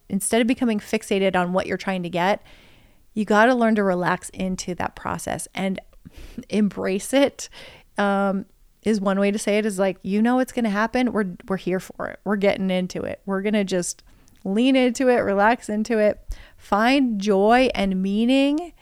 instead 0.09 0.41
of 0.41 0.47
becoming 0.47 0.79
fixated 0.79 1.35
on 1.35 1.53
what 1.53 1.67
you're 1.67 1.77
trying 1.77 2.03
to 2.03 2.09
get, 2.09 2.43
you 3.13 3.23
got 3.23 3.45
to 3.45 3.55
learn 3.55 3.75
to 3.75 3.83
relax 3.83 4.29
into 4.29 4.75
that 4.75 4.95
process 4.95 5.47
and 5.55 5.79
embrace 6.49 7.13
it. 7.13 7.47
Um, 7.97 8.45
is 8.83 9.01
one 9.01 9.19
way 9.19 9.31
to 9.31 9.39
say 9.39 9.57
it 9.57 9.65
is 9.65 9.77
like 9.79 9.97
you 10.01 10.21
know 10.21 10.39
it's 10.39 10.51
going 10.51 10.63
to 10.63 10.69
happen. 10.69 11.11
We're 11.11 11.35
we're 11.47 11.57
here 11.57 11.79
for 11.79 12.07
it. 12.07 12.19
We're 12.23 12.37
getting 12.37 12.69
into 12.71 13.03
it. 13.03 13.21
We're 13.25 13.41
going 13.41 13.53
to 13.53 13.63
just 13.63 14.03
lean 14.45 14.75
into 14.75 15.09
it 15.09 15.17
relax 15.17 15.67
into 15.67 15.97
it 15.97 16.17
find 16.57 17.19
joy 17.19 17.69
and 17.75 18.01
meaning 18.01 18.73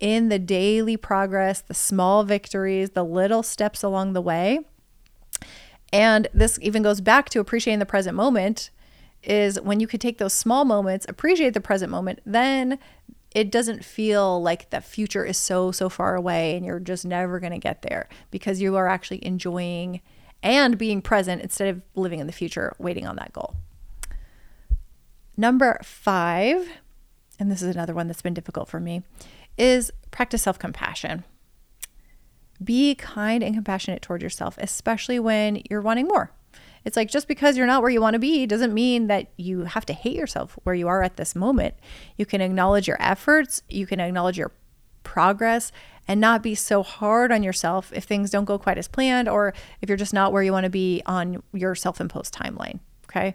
in 0.00 0.28
the 0.30 0.38
daily 0.38 0.96
progress 0.96 1.60
the 1.60 1.74
small 1.74 2.24
victories 2.24 2.90
the 2.90 3.04
little 3.04 3.42
steps 3.42 3.82
along 3.82 4.12
the 4.12 4.20
way. 4.20 4.60
And 5.92 6.28
this 6.32 6.58
even 6.62 6.82
goes 6.82 7.00
back 7.00 7.28
to 7.30 7.40
appreciating 7.40 7.78
the 7.78 7.86
present 7.86 8.16
moment 8.16 8.70
is 9.22 9.60
when 9.60 9.78
you 9.78 9.86
can 9.86 10.00
take 10.00 10.18
those 10.18 10.32
small 10.32 10.64
moments, 10.64 11.06
appreciate 11.08 11.54
the 11.54 11.60
present 11.60 11.92
moment, 11.92 12.20
then 12.24 12.78
it 13.34 13.50
doesn't 13.50 13.84
feel 13.84 14.42
like 14.42 14.70
the 14.70 14.80
future 14.80 15.24
is 15.24 15.36
so, 15.36 15.72
so 15.72 15.88
far 15.88 16.14
away 16.14 16.56
and 16.56 16.64
you're 16.66 16.80
just 16.80 17.04
never 17.04 17.40
going 17.40 17.52
to 17.52 17.58
get 17.58 17.82
there 17.82 18.08
because 18.30 18.60
you 18.60 18.76
are 18.76 18.88
actually 18.88 19.24
enjoying 19.24 20.00
and 20.42 20.76
being 20.76 21.00
present 21.00 21.40
instead 21.42 21.68
of 21.68 21.82
living 21.94 22.18
in 22.18 22.26
the 22.26 22.32
future, 22.32 22.74
waiting 22.78 23.06
on 23.06 23.16
that 23.16 23.32
goal. 23.32 23.56
Number 25.36 25.78
five, 25.82 26.68
and 27.38 27.50
this 27.50 27.62
is 27.62 27.74
another 27.74 27.94
one 27.94 28.06
that's 28.06 28.22
been 28.22 28.34
difficult 28.34 28.68
for 28.68 28.80
me, 28.80 29.02
is 29.56 29.90
practice 30.10 30.42
self 30.42 30.58
compassion. 30.58 31.24
Be 32.62 32.94
kind 32.94 33.42
and 33.42 33.54
compassionate 33.54 34.02
toward 34.02 34.22
yourself, 34.22 34.56
especially 34.58 35.18
when 35.18 35.62
you're 35.68 35.80
wanting 35.80 36.06
more. 36.06 36.32
It's 36.84 36.96
like 36.96 37.10
just 37.10 37.28
because 37.28 37.56
you're 37.56 37.66
not 37.66 37.82
where 37.82 37.90
you 37.90 38.00
want 38.00 38.14
to 38.14 38.20
be 38.20 38.46
doesn't 38.46 38.74
mean 38.74 39.06
that 39.06 39.30
you 39.36 39.64
have 39.64 39.86
to 39.86 39.92
hate 39.92 40.16
yourself 40.16 40.58
where 40.64 40.74
you 40.74 40.88
are 40.88 41.02
at 41.02 41.16
this 41.16 41.36
moment. 41.36 41.74
You 42.16 42.26
can 42.26 42.40
acknowledge 42.40 42.88
your 42.88 43.00
efforts, 43.00 43.62
you 43.68 43.86
can 43.86 44.00
acknowledge 44.00 44.38
your 44.38 44.52
progress 45.02 45.72
and 46.08 46.20
not 46.20 46.42
be 46.42 46.54
so 46.54 46.82
hard 46.82 47.30
on 47.30 47.42
yourself 47.42 47.92
if 47.94 48.04
things 48.04 48.30
don't 48.30 48.44
go 48.44 48.58
quite 48.58 48.78
as 48.78 48.88
planned 48.88 49.28
or 49.28 49.54
if 49.80 49.88
you're 49.88 49.96
just 49.96 50.14
not 50.14 50.32
where 50.32 50.42
you 50.42 50.52
want 50.52 50.64
to 50.64 50.70
be 50.70 51.02
on 51.06 51.42
your 51.52 51.74
self-imposed 51.74 52.34
timeline, 52.34 52.80
okay? 53.08 53.34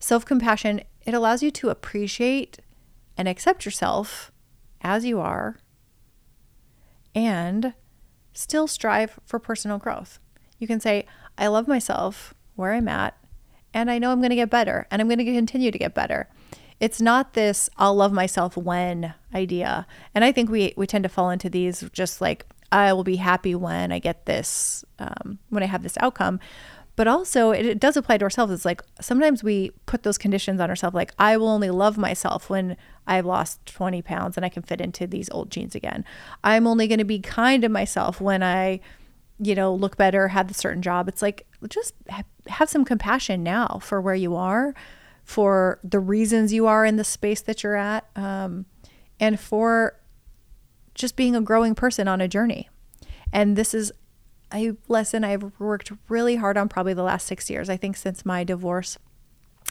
Self-compassion, 0.00 0.82
it 1.06 1.14
allows 1.14 1.42
you 1.42 1.50
to 1.52 1.70
appreciate 1.70 2.58
and 3.16 3.28
accept 3.28 3.64
yourself 3.64 4.32
as 4.80 5.04
you 5.04 5.20
are 5.20 5.58
and 7.14 7.74
still 8.32 8.66
strive 8.66 9.18
for 9.24 9.38
personal 9.38 9.78
growth. 9.78 10.18
You 10.58 10.66
can 10.66 10.80
say, 10.80 11.06
I 11.36 11.46
love 11.46 11.68
myself 11.68 12.34
where 12.58 12.72
I'm 12.72 12.88
at, 12.88 13.16
and 13.72 13.90
I 13.90 13.98
know 13.98 14.10
I'm 14.10 14.20
going 14.20 14.30
to 14.30 14.36
get 14.36 14.50
better 14.50 14.86
and 14.90 15.00
I'm 15.00 15.08
going 15.08 15.18
to 15.18 15.24
continue 15.24 15.70
to 15.70 15.78
get 15.78 15.94
better. 15.94 16.28
It's 16.80 17.00
not 17.00 17.34
this 17.34 17.68
I'll 17.76 17.94
love 17.94 18.12
myself 18.12 18.56
when 18.56 19.14
idea. 19.34 19.86
And 20.14 20.24
I 20.24 20.32
think 20.32 20.50
we 20.50 20.74
we 20.76 20.86
tend 20.86 21.02
to 21.04 21.08
fall 21.08 21.30
into 21.30 21.50
these 21.50 21.88
just 21.92 22.20
like 22.20 22.46
I 22.70 22.92
will 22.92 23.04
be 23.04 23.16
happy 23.16 23.54
when 23.54 23.92
I 23.92 23.98
get 23.98 24.26
this 24.26 24.84
um, 24.98 25.38
when 25.50 25.62
I 25.62 25.66
have 25.66 25.82
this 25.82 25.96
outcome. 26.00 26.40
But 26.96 27.06
also, 27.06 27.52
it, 27.52 27.64
it 27.64 27.78
does 27.78 27.96
apply 27.96 28.18
to 28.18 28.24
ourselves. 28.24 28.52
It's 28.52 28.64
like 28.64 28.82
sometimes 29.00 29.44
we 29.44 29.70
put 29.86 30.02
those 30.02 30.18
conditions 30.18 30.60
on 30.60 30.68
ourselves, 30.68 30.94
like 30.94 31.12
I 31.16 31.36
will 31.36 31.48
only 31.48 31.70
love 31.70 31.96
myself 31.96 32.50
when 32.50 32.76
I've 33.06 33.24
lost 33.24 33.64
20 33.66 34.02
pounds 34.02 34.36
and 34.36 34.44
I 34.44 34.48
can 34.48 34.64
fit 34.64 34.80
into 34.80 35.06
these 35.06 35.30
old 35.30 35.50
jeans 35.50 35.76
again. 35.76 36.04
I'm 36.42 36.66
only 36.66 36.88
going 36.88 36.98
to 36.98 37.04
be 37.04 37.20
kind 37.20 37.62
to 37.62 37.68
myself 37.68 38.20
when 38.20 38.42
I, 38.42 38.80
you 39.38 39.54
know, 39.54 39.72
look 39.72 39.96
better, 39.96 40.26
have 40.28 40.50
a 40.50 40.54
certain 40.54 40.82
job. 40.82 41.08
It's 41.08 41.22
like 41.22 41.46
just 41.68 41.94
have 42.48 42.68
some 42.68 42.84
compassion 42.84 43.42
now 43.42 43.78
for 43.82 44.00
where 44.00 44.14
you 44.14 44.34
are, 44.36 44.74
for 45.24 45.78
the 45.84 46.00
reasons 46.00 46.52
you 46.52 46.66
are 46.66 46.84
in 46.84 46.96
the 46.96 47.04
space 47.04 47.40
that 47.42 47.62
you're 47.62 47.76
at, 47.76 48.08
um, 48.16 48.66
and 49.20 49.38
for 49.38 49.98
just 50.94 51.16
being 51.16 51.36
a 51.36 51.40
growing 51.40 51.74
person 51.74 52.08
on 52.08 52.20
a 52.20 52.28
journey. 52.28 52.68
And 53.32 53.56
this 53.56 53.74
is 53.74 53.92
a 54.52 54.72
lesson 54.88 55.24
I've 55.24 55.52
worked 55.58 55.92
really 56.08 56.36
hard 56.36 56.56
on 56.56 56.68
probably 56.68 56.94
the 56.94 57.02
last 57.02 57.26
six 57.26 57.50
years. 57.50 57.68
I 57.68 57.76
think 57.76 57.96
since 57.96 58.24
my 58.24 58.44
divorce, 58.44 58.98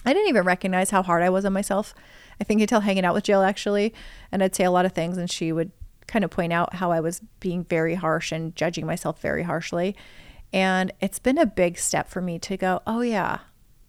I 0.05 0.13
didn't 0.13 0.29
even 0.29 0.43
recognize 0.43 0.91
how 0.91 1.01
hard 1.01 1.23
I 1.23 1.29
was 1.29 1.43
on 1.43 1.53
myself. 1.53 1.93
I 2.39 2.43
think 2.43 2.61
until 2.61 2.81
hanging 2.81 3.03
out 3.03 3.15
with 3.15 3.23
Jill 3.23 3.41
actually, 3.41 3.93
and 4.31 4.43
I'd 4.43 4.55
say 4.55 4.63
a 4.63 4.71
lot 4.71 4.85
of 4.85 4.93
things, 4.93 5.17
and 5.17 5.29
she 5.29 5.51
would 5.51 5.71
kind 6.05 6.23
of 6.23 6.31
point 6.31 6.53
out 6.53 6.75
how 6.75 6.91
I 6.91 6.99
was 6.99 7.21
being 7.39 7.63
very 7.63 7.95
harsh 7.95 8.31
and 8.31 8.55
judging 8.55 8.85
myself 8.85 9.19
very 9.21 9.43
harshly. 9.43 9.95
And 10.57 10.91
it's 10.99 11.19
been 11.19 11.37
a 11.37 11.45
big 11.45 11.77
step 11.77 12.09
for 12.09 12.19
me 12.19 12.39
to 12.39 12.57
go, 12.57 12.81
oh, 12.87 13.01
yeah, 13.01 13.41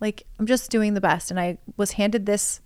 like 0.03 0.25
I'm 0.39 0.45
just 0.45 0.71
doing 0.71 0.93
the 0.93 1.01
best. 1.01 1.31
And 1.31 1.41
I 1.41 1.57
was 1.79 1.93
handed 1.93 2.27
this 2.27 2.61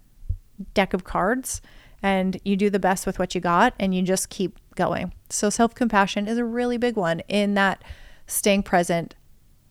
deck 0.75 0.93
of 0.93 1.05
cards, 1.05 1.63
and 2.03 2.37
you 2.45 2.57
do 2.57 2.69
the 2.69 2.81
best 2.81 3.07
with 3.07 3.21
what 3.21 3.37
you 3.37 3.41
got, 3.41 3.75
and 3.79 3.95
you 3.95 4.03
just 4.03 4.29
keep 4.29 4.59
going. 4.75 5.13
So, 5.31 5.51
self 5.51 5.77
compassion 5.77 6.27
is 6.27 6.37
a 6.37 6.45
really 6.45 6.79
big 6.79 6.97
one 6.97 7.21
in 7.29 7.55
that 7.55 7.85
staying 8.27 8.65
present, 8.65 9.15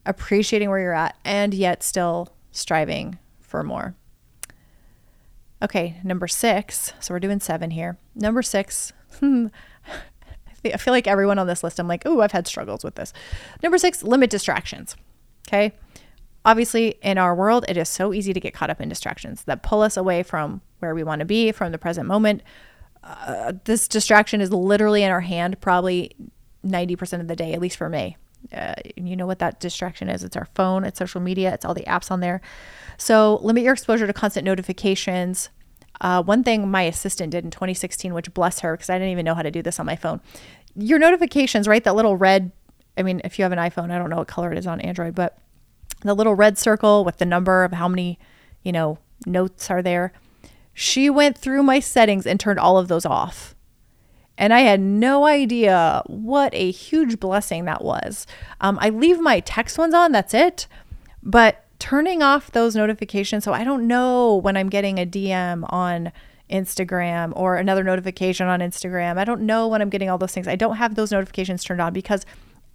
appreciating 0.05 0.69
where 0.69 0.79
you're 0.79 0.93
at, 0.93 1.17
and 1.25 1.53
yet 1.53 1.83
still 1.83 2.29
striving 2.53 3.19
for 3.41 3.63
more. 3.63 3.95
Okay, 5.61 5.99
number 6.05 6.29
six. 6.29 6.93
So 7.01 7.13
we're 7.13 7.19
doing 7.19 7.41
seven 7.41 7.71
here. 7.71 7.97
Number 8.15 8.41
six. 8.41 8.93
Hmm, 9.19 9.47
I 10.65 10.77
feel 10.77 10.93
like 10.93 11.07
everyone 11.07 11.39
on 11.39 11.47
this 11.47 11.63
list, 11.63 11.79
I'm 11.79 11.87
like, 11.87 12.03
oh, 12.05 12.21
I've 12.21 12.31
had 12.31 12.47
struggles 12.47 12.83
with 12.83 12.95
this. 12.95 13.13
Number 13.63 13.77
six, 13.77 14.03
limit 14.03 14.29
distractions. 14.29 14.95
Okay. 15.47 15.73
Obviously, 16.43 16.95
in 17.01 17.17
our 17.17 17.35
world, 17.35 17.65
it 17.67 17.77
is 17.77 17.89
so 17.89 18.13
easy 18.13 18.33
to 18.33 18.39
get 18.39 18.53
caught 18.53 18.69
up 18.69 18.81
in 18.81 18.89
distractions 18.89 19.43
that 19.43 19.61
pull 19.63 19.81
us 19.81 19.95
away 19.95 20.23
from 20.23 20.61
where 20.79 20.95
we 20.95 21.03
want 21.03 21.19
to 21.19 21.25
be, 21.25 21.51
from 21.51 21.71
the 21.71 21.77
present 21.77 22.07
moment. 22.07 22.41
Uh, 23.03 23.53
this 23.65 23.87
distraction 23.87 24.41
is 24.41 24.51
literally 24.51 25.03
in 25.03 25.11
our 25.11 25.21
hand 25.21 25.59
probably 25.61 26.15
90% 26.65 27.19
of 27.19 27.27
the 27.27 27.35
day, 27.35 27.53
at 27.53 27.61
least 27.61 27.77
for 27.77 27.89
me. 27.89 28.17
Uh, 28.51 28.73
you 28.95 29.15
know 29.15 29.27
what 29.27 29.37
that 29.39 29.59
distraction 29.59 30.09
is 30.09 30.23
it's 30.23 30.35
our 30.35 30.47
phone, 30.55 30.83
it's 30.83 30.97
social 30.97 31.21
media, 31.21 31.53
it's 31.53 31.63
all 31.63 31.75
the 31.75 31.83
apps 31.83 32.09
on 32.09 32.21
there. 32.21 32.41
So 32.97 33.39
limit 33.43 33.63
your 33.63 33.73
exposure 33.73 34.07
to 34.07 34.13
constant 34.13 34.45
notifications. 34.45 35.49
Uh, 36.01 36.21
one 36.23 36.43
thing 36.43 36.69
my 36.69 36.81
assistant 36.81 37.31
did 37.31 37.45
in 37.45 37.51
2016, 37.51 38.13
which 38.13 38.33
bless 38.33 38.59
her, 38.59 38.75
because 38.75 38.89
I 38.89 38.95
didn't 38.95 39.11
even 39.11 39.23
know 39.23 39.35
how 39.35 39.43
to 39.43 39.51
do 39.51 39.61
this 39.61 39.79
on 39.79 39.85
my 39.85 39.95
phone. 39.95 40.19
Your 40.75 40.99
notifications, 40.99 41.67
right? 41.67 41.83
That 41.83 41.95
little 41.95 42.17
red, 42.17 42.51
I 42.97 43.03
mean, 43.03 43.21
if 43.23 43.37
you 43.37 43.43
have 43.43 43.51
an 43.51 43.59
iPhone, 43.59 43.91
I 43.91 43.99
don't 43.99 44.09
know 44.09 44.17
what 44.17 44.27
color 44.27 44.51
it 44.51 44.57
is 44.57 44.65
on 44.65 44.81
Android, 44.81 45.13
but 45.13 45.37
the 46.01 46.15
little 46.15 46.33
red 46.33 46.57
circle 46.57 47.05
with 47.05 47.17
the 47.17 47.25
number 47.25 47.63
of 47.63 47.73
how 47.73 47.87
many, 47.87 48.17
you 48.63 48.71
know, 48.71 48.97
notes 49.27 49.69
are 49.69 49.83
there. 49.83 50.11
She 50.73 51.09
went 51.09 51.37
through 51.37 51.61
my 51.61 51.79
settings 51.79 52.25
and 52.25 52.39
turned 52.39 52.59
all 52.59 52.77
of 52.79 52.87
those 52.87 53.05
off. 53.05 53.55
And 54.37 54.53
I 54.53 54.61
had 54.61 54.79
no 54.79 55.25
idea 55.27 56.01
what 56.07 56.51
a 56.55 56.71
huge 56.71 57.19
blessing 57.19 57.65
that 57.65 57.83
was. 57.83 58.25
Um, 58.59 58.79
I 58.81 58.89
leave 58.89 59.19
my 59.19 59.39
text 59.41 59.77
ones 59.77 59.93
on, 59.93 60.11
that's 60.11 60.33
it. 60.33 60.65
But 61.21 61.63
turning 61.81 62.21
off 62.21 62.51
those 62.51 62.75
notifications 62.75 63.43
so 63.43 63.53
I 63.53 63.63
don't 63.63 63.87
know 63.87 64.35
when 64.35 64.55
I'm 64.55 64.69
getting 64.69 64.99
a 64.99 65.05
DM 65.05 65.65
on 65.73 66.11
Instagram 66.47 67.33
or 67.35 67.55
another 67.55 67.83
notification 67.83 68.45
on 68.47 68.59
Instagram. 68.59 69.17
I 69.17 69.25
don't 69.25 69.41
know 69.41 69.67
when 69.67 69.81
I'm 69.81 69.89
getting 69.89 70.07
all 70.07 70.19
those 70.19 70.31
things. 70.31 70.47
I 70.47 70.55
don't 70.55 70.75
have 70.75 70.93
those 70.93 71.11
notifications 71.11 71.63
turned 71.63 71.81
on 71.81 71.91
because 71.91 72.23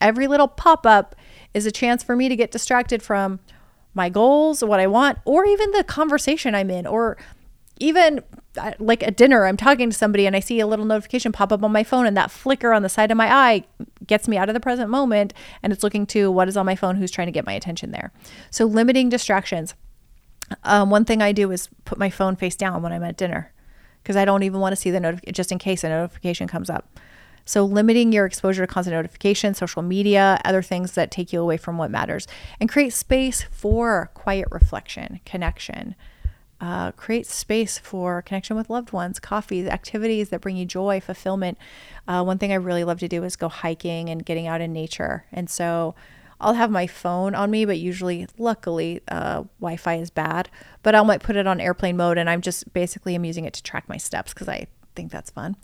every 0.01 0.27
little 0.27 0.49
pop 0.49 0.85
up 0.85 1.15
is 1.55 1.67
a 1.67 1.71
chance 1.71 2.03
for 2.03 2.17
me 2.17 2.29
to 2.29 2.35
get 2.35 2.51
distracted 2.51 3.01
from 3.01 3.39
my 3.95 4.09
goals, 4.09 4.65
what 4.65 4.81
I 4.81 4.89
want, 4.89 5.19
or 5.25 5.47
even 5.47 5.71
the 5.71 5.85
conversation 5.85 6.57
I'm 6.57 6.69
in, 6.69 6.85
or 6.85 7.17
even 7.79 8.25
uh, 8.59 8.73
like 8.81 9.05
a 9.05 9.13
dinner, 9.13 9.47
I'm 9.47 9.57
talking 9.57 9.89
to 9.89 9.97
somebody 9.97 10.27
and 10.27 10.35
I 10.35 10.41
see 10.41 10.59
a 10.59 10.67
little 10.67 10.85
notification 10.85 11.31
pop 11.31 11.53
up 11.53 11.63
on 11.63 11.71
my 11.71 11.85
phone, 11.85 12.07
and 12.07 12.17
that 12.17 12.33
flicker 12.33 12.73
on 12.73 12.83
the 12.83 12.89
side 12.89 13.13
of 13.13 13.17
my 13.17 13.33
eye 13.33 13.65
gets 14.07 14.29
me 14.29 14.37
out 14.37 14.49
of 14.49 14.55
the 14.55 14.61
present 14.61 14.91
moment. 14.91 15.33
And 15.63 15.73
it's 15.73 15.83
looking 15.83 16.07
to 16.07 16.31
what 16.31 16.49
is 16.49 16.57
on 16.57 16.67
my 16.67 16.77
phone, 16.77 16.97
who's 16.97 17.11
trying 17.11 17.27
to 17.27 17.33
get 17.33 17.47
my 17.47 17.53
attention 17.53 17.91
there. 17.91 18.13
So, 18.51 18.65
limiting 18.65 19.09
distractions. 19.09 19.75
Um, 20.63 20.91
one 20.91 21.05
thing 21.05 21.23
I 21.23 21.33
do 21.33 21.51
is 21.51 21.69
put 21.85 21.99
my 21.99 22.11
phone 22.11 22.37
face 22.37 22.55
down 22.55 22.83
when 22.83 22.93
I'm 22.93 23.03
at 23.03 23.17
dinner 23.17 23.53
because 24.03 24.15
I 24.17 24.25
don't 24.25 24.45
even 24.45 24.61
want 24.61 24.73
to 24.73 24.77
see 24.77 24.93
the 24.93 25.01
notification, 25.01 25.35
just 25.35 25.51
in 25.51 25.59
case 25.59 25.83
a 25.83 25.89
notification 25.89 26.47
comes 26.47 26.71
up. 26.71 26.99
So, 27.45 27.65
limiting 27.65 28.13
your 28.13 28.27
exposure 28.27 28.67
to 28.67 28.73
constant 28.73 28.95
notifications, 28.95 29.59
social 29.59 29.83
media, 29.83 30.41
other 30.45 30.63
things 30.63 30.93
that 30.93 31.11
take 31.11 31.33
you 31.33 31.41
away 31.41 31.57
from 31.57 31.79
what 31.79 31.91
matters, 31.91 32.27
and 32.61 32.69
create 32.69 32.93
space 32.93 33.43
for 33.51 34.11
quiet 34.15 34.49
reflection, 34.51 35.21
connection 35.25 35.95
uh, 36.61 36.93
create 36.93 37.27
space 37.27 37.79
for 37.79 38.23
connection 38.23 38.57
with 38.57 38.71
loved 38.71 38.93
ones, 38.93 39.19
coffee, 39.19 39.69
activities 39.69 40.31
that 40.31 40.41
bring 40.41 40.57
you 40.57 40.65
joy, 40.65 41.01
fulfillment. 41.01 41.59
Uh, 42.09 42.23
one 42.25 42.39
thing 42.39 42.53
I 42.53 42.57
really 42.57 42.85
love 42.85 42.99
to 43.01 43.09
do 43.09 43.25
is 43.25 43.37
go 43.37 43.49
hiking 43.49 44.09
and 44.09 44.25
getting 44.25 44.47
out 44.47 44.61
in 44.61 44.73
nature. 44.73 45.27
And 45.33 45.51
so 45.51 45.95
I'll 46.41 46.55
have 46.55 46.71
my 46.71 46.87
phone 46.87 47.35
on 47.35 47.51
me, 47.51 47.65
but 47.65 47.79
usually, 47.79 48.27
luckily, 48.39 49.03
uh, 49.09 49.45
Wi 49.61 49.77
Fi 49.77 49.97
is 49.97 50.11
bad. 50.11 50.49
But 50.83 50.95
I 50.95 51.03
might 51.03 51.23
put 51.23 51.37
it 51.37 51.47
on 51.47 51.61
airplane 51.61 51.97
mode 51.97 52.19
and 52.19 52.29
I'm 52.29 52.41
just 52.41 52.73
basically 52.73 53.15
I'm 53.15 53.25
using 53.25 53.45
it 53.45 53.55
to 53.55 53.63
track 53.63 53.89
my 53.89 53.97
steps 53.97 54.33
because 54.33 54.49
I 54.49 54.67
think 54.95 55.13
that's 55.13 55.31
fun 55.31 55.57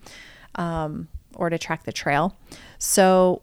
um, 0.56 1.08
or 1.34 1.48
to 1.50 1.58
track 1.58 1.84
the 1.84 1.92
trail. 1.92 2.36
So 2.78 3.42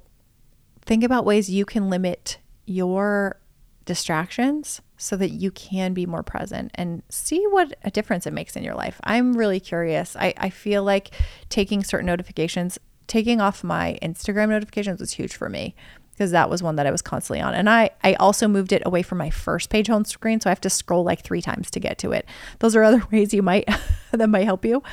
think 0.82 1.04
about 1.04 1.26
ways 1.26 1.50
you 1.50 1.66
can 1.66 1.90
limit 1.90 2.38
your 2.66 3.40
distractions 3.86 4.82
so 5.00 5.16
that 5.16 5.32
you 5.32 5.50
can 5.50 5.94
be 5.94 6.06
more 6.06 6.22
present 6.22 6.72
and 6.76 7.02
see 7.10 7.44
what 7.48 7.74
a 7.84 7.90
difference 7.90 8.28
it 8.28 8.34
makes 8.34 8.58
in 8.58 8.64
your 8.64 8.76
life. 8.76 9.00
I'm 9.06 9.36
really 9.36 9.62
curious. 9.62 10.16
I, 10.18 10.34
I 10.38 10.50
feel 10.50 10.84
like 10.84 11.12
taking 11.48 11.86
certain 11.86 12.06
notifications, 12.06 12.78
taking 13.08 13.40
off 13.40 13.64
my 13.64 13.98
Instagram 14.02 14.50
notifications 14.50 15.00
was 15.00 15.14
huge 15.14 15.36
for 15.36 15.50
me 15.50 15.74
because 16.12 16.32
that 16.32 16.50
was 16.50 16.62
one 16.62 16.76
that 16.76 16.86
I 16.86 16.92
was 16.92 17.02
constantly 17.02 17.40
on. 17.40 17.54
And 17.54 17.70
I, 17.70 17.92
I 18.04 18.16
also 18.16 18.50
moved 18.50 18.74
it 18.74 18.84
away 18.86 19.02
from 19.02 19.20
my 19.20 19.30
first 19.30 19.70
page 19.70 19.88
home 19.88 20.04
screen. 20.04 20.42
So 20.42 20.50
I 20.50 20.52
have 20.52 20.60
to 20.62 20.70
scroll 20.70 21.06
like 21.06 21.22
three 21.22 21.42
times 21.42 21.72
to 21.72 21.80
get 21.80 21.98
to 22.00 22.12
it. 22.12 22.26
Those 22.60 22.76
are 22.76 22.84
other 22.84 23.02
ways 23.12 23.34
you 23.34 23.42
might, 23.42 23.70
that 24.12 24.30
might 24.30 24.44
help 24.44 24.66
you, 24.66 24.84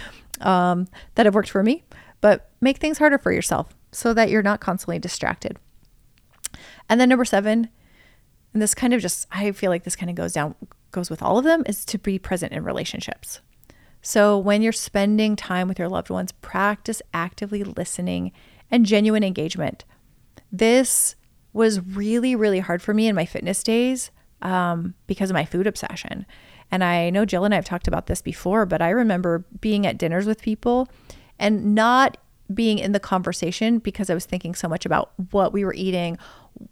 um, 0.40 0.86
that 1.16 1.26
have 1.26 1.34
worked 1.34 1.50
for 1.50 1.64
me. 1.64 1.82
But 2.20 2.48
make 2.60 2.78
things 2.78 2.98
harder 2.98 3.18
for 3.18 3.32
yourself 3.32 3.74
so 3.90 4.14
that 4.14 4.30
you're 4.30 4.42
not 4.42 4.60
constantly 4.60 5.00
distracted. 5.00 5.58
And 6.88 7.00
then 7.00 7.08
number 7.08 7.24
seven, 7.24 7.70
and 8.56 8.62
this 8.62 8.74
kind 8.74 8.94
of 8.94 9.02
just 9.02 9.26
I 9.30 9.52
feel 9.52 9.70
like 9.70 9.84
this 9.84 9.96
kind 9.96 10.08
of 10.08 10.16
goes 10.16 10.32
down 10.32 10.54
goes 10.90 11.10
with 11.10 11.20
all 11.20 11.36
of 11.36 11.44
them 11.44 11.62
is 11.66 11.84
to 11.84 11.98
be 11.98 12.18
present 12.18 12.54
in 12.54 12.64
relationships. 12.64 13.42
So 14.00 14.38
when 14.38 14.62
you're 14.62 14.72
spending 14.72 15.36
time 15.36 15.68
with 15.68 15.78
your 15.78 15.90
loved 15.90 16.08
ones, 16.08 16.32
practice 16.32 17.02
actively 17.12 17.62
listening 17.64 18.32
and 18.70 18.86
genuine 18.86 19.22
engagement. 19.22 19.84
This 20.50 21.16
was 21.52 21.80
really, 21.80 22.34
really 22.34 22.60
hard 22.60 22.80
for 22.80 22.94
me 22.94 23.08
in 23.08 23.14
my 23.14 23.26
fitness 23.26 23.62
days 23.62 24.10
um, 24.40 24.94
because 25.06 25.28
of 25.28 25.34
my 25.34 25.44
food 25.44 25.66
obsession. 25.66 26.24
And 26.70 26.82
I 26.82 27.10
know 27.10 27.26
Jill 27.26 27.44
and 27.44 27.52
I 27.52 27.56
have 27.58 27.66
talked 27.66 27.86
about 27.86 28.06
this 28.06 28.22
before, 28.22 28.64
but 28.64 28.80
I 28.80 28.88
remember 28.88 29.44
being 29.60 29.86
at 29.86 29.98
dinners 29.98 30.24
with 30.24 30.40
people 30.40 30.88
and 31.38 31.74
not 31.74 32.16
being 32.54 32.78
in 32.78 32.92
the 32.92 33.00
conversation 33.00 33.80
because 33.80 34.08
I 34.08 34.14
was 34.14 34.24
thinking 34.24 34.54
so 34.54 34.66
much 34.66 34.86
about 34.86 35.12
what 35.30 35.52
we 35.52 35.62
were 35.62 35.74
eating, 35.74 36.16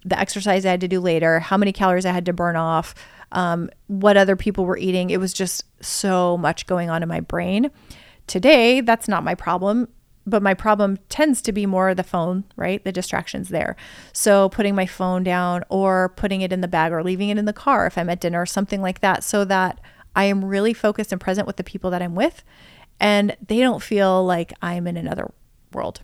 the 0.05 0.19
exercise 0.19 0.65
I 0.65 0.71
had 0.71 0.81
to 0.81 0.89
do 0.89 1.01
later, 1.01 1.41
how 1.41 1.57
many 1.57 1.73
calories 1.73 2.07
I 2.07 2.13
had 2.13 2.27
to 2.27 2.33
burn 2.33 2.57
off, 2.57 2.95
um, 3.33 3.71
what 3.87 4.17
other 4.17 4.37
people 4.37 4.65
were 4.65 4.79
eating. 4.79 5.11
It 5.11 5.21
was 5.21 5.33
just 5.33 5.65
so 5.85 6.37
much 6.37 6.67
going 6.67 6.91
on 6.91 7.03
in 7.03 7.09
my 7.09 7.21
brain. 7.21 7.71
Today, 8.27 8.81
that's 8.81 9.09
not 9.09 9.25
my 9.25 9.35
problem, 9.35 9.89
but 10.27 10.43
my 10.43 10.55
problem 10.55 10.99
tends 11.09 11.43
to 11.43 11.53
be 11.53 11.67
more 11.67 11.95
the 11.95 12.03
phone, 12.03 12.45
right? 12.57 12.83
The 12.85 12.93
distractions 12.93 13.51
there. 13.51 13.77
So 14.13 14.49
putting 14.49 14.75
my 14.75 14.87
phone 14.87 15.23
down 15.23 15.65
or 15.69 16.11
putting 16.11 16.41
it 16.41 16.53
in 16.53 16.61
the 16.61 16.69
bag 16.69 16.93
or 16.93 17.03
leaving 17.03 17.29
it 17.29 17.39
in 17.39 17.45
the 17.45 17.53
car 17.53 17.87
if 17.87 17.99
I'm 17.99 18.09
at 18.09 18.21
dinner 18.21 18.41
or 18.41 18.47
something 18.47 18.81
like 18.81 19.01
that, 19.01 19.25
so 19.25 19.45
that 19.45 19.81
I 20.17 20.25
am 20.25 20.45
really 20.45 20.73
focused 20.73 21.13
and 21.13 21.21
present 21.21 21.47
with 21.47 21.57
the 21.57 21.65
people 21.65 21.91
that 21.91 22.03
I'm 22.03 22.15
with 22.15 22.45
and 23.01 23.37
they 23.47 23.61
don't 23.61 23.83
feel 23.83 24.25
like 24.25 24.53
I'm 24.63 24.87
in 24.87 24.97
another 24.97 25.33
world. 25.73 26.01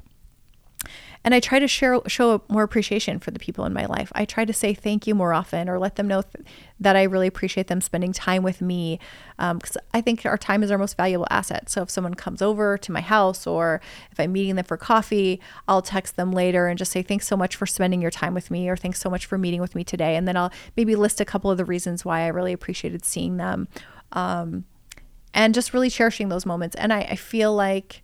And 1.22 1.34
I 1.34 1.40
try 1.40 1.58
to 1.58 1.68
share, 1.68 2.00
show 2.06 2.42
more 2.48 2.62
appreciation 2.62 3.18
for 3.18 3.30
the 3.30 3.38
people 3.38 3.66
in 3.66 3.74
my 3.74 3.84
life. 3.84 4.10
I 4.14 4.24
try 4.24 4.46
to 4.46 4.54
say 4.54 4.72
thank 4.72 5.06
you 5.06 5.14
more 5.14 5.34
often 5.34 5.68
or 5.68 5.78
let 5.78 5.96
them 5.96 6.08
know 6.08 6.22
th- 6.22 6.46
that 6.80 6.96
I 6.96 7.02
really 7.02 7.26
appreciate 7.26 7.66
them 7.66 7.82
spending 7.82 8.14
time 8.14 8.42
with 8.42 8.62
me. 8.62 8.98
Because 9.36 9.76
um, 9.76 9.82
I 9.92 10.00
think 10.00 10.24
our 10.24 10.38
time 10.38 10.62
is 10.62 10.70
our 10.70 10.78
most 10.78 10.96
valuable 10.96 11.26
asset. 11.28 11.68
So 11.68 11.82
if 11.82 11.90
someone 11.90 12.14
comes 12.14 12.40
over 12.40 12.78
to 12.78 12.92
my 12.92 13.02
house 13.02 13.46
or 13.46 13.82
if 14.10 14.18
I'm 14.18 14.32
meeting 14.32 14.56
them 14.56 14.64
for 14.64 14.78
coffee, 14.78 15.40
I'll 15.68 15.82
text 15.82 16.16
them 16.16 16.32
later 16.32 16.68
and 16.68 16.78
just 16.78 16.90
say, 16.90 17.02
thanks 17.02 17.26
so 17.26 17.36
much 17.36 17.54
for 17.54 17.66
spending 17.66 18.00
your 18.00 18.10
time 18.10 18.32
with 18.32 18.50
me 18.50 18.70
or 18.70 18.76
thanks 18.76 18.98
so 18.98 19.10
much 19.10 19.26
for 19.26 19.36
meeting 19.36 19.60
with 19.60 19.74
me 19.74 19.84
today. 19.84 20.16
And 20.16 20.26
then 20.26 20.38
I'll 20.38 20.52
maybe 20.74 20.96
list 20.96 21.20
a 21.20 21.26
couple 21.26 21.50
of 21.50 21.58
the 21.58 21.66
reasons 21.66 22.02
why 22.02 22.22
I 22.22 22.28
really 22.28 22.54
appreciated 22.54 23.04
seeing 23.04 23.36
them. 23.36 23.68
Um, 24.12 24.64
and 25.34 25.54
just 25.54 25.74
really 25.74 25.90
cherishing 25.90 26.30
those 26.30 26.46
moments. 26.46 26.74
And 26.76 26.92
I, 26.92 27.00
I 27.02 27.16
feel 27.16 27.54
like, 27.54 28.02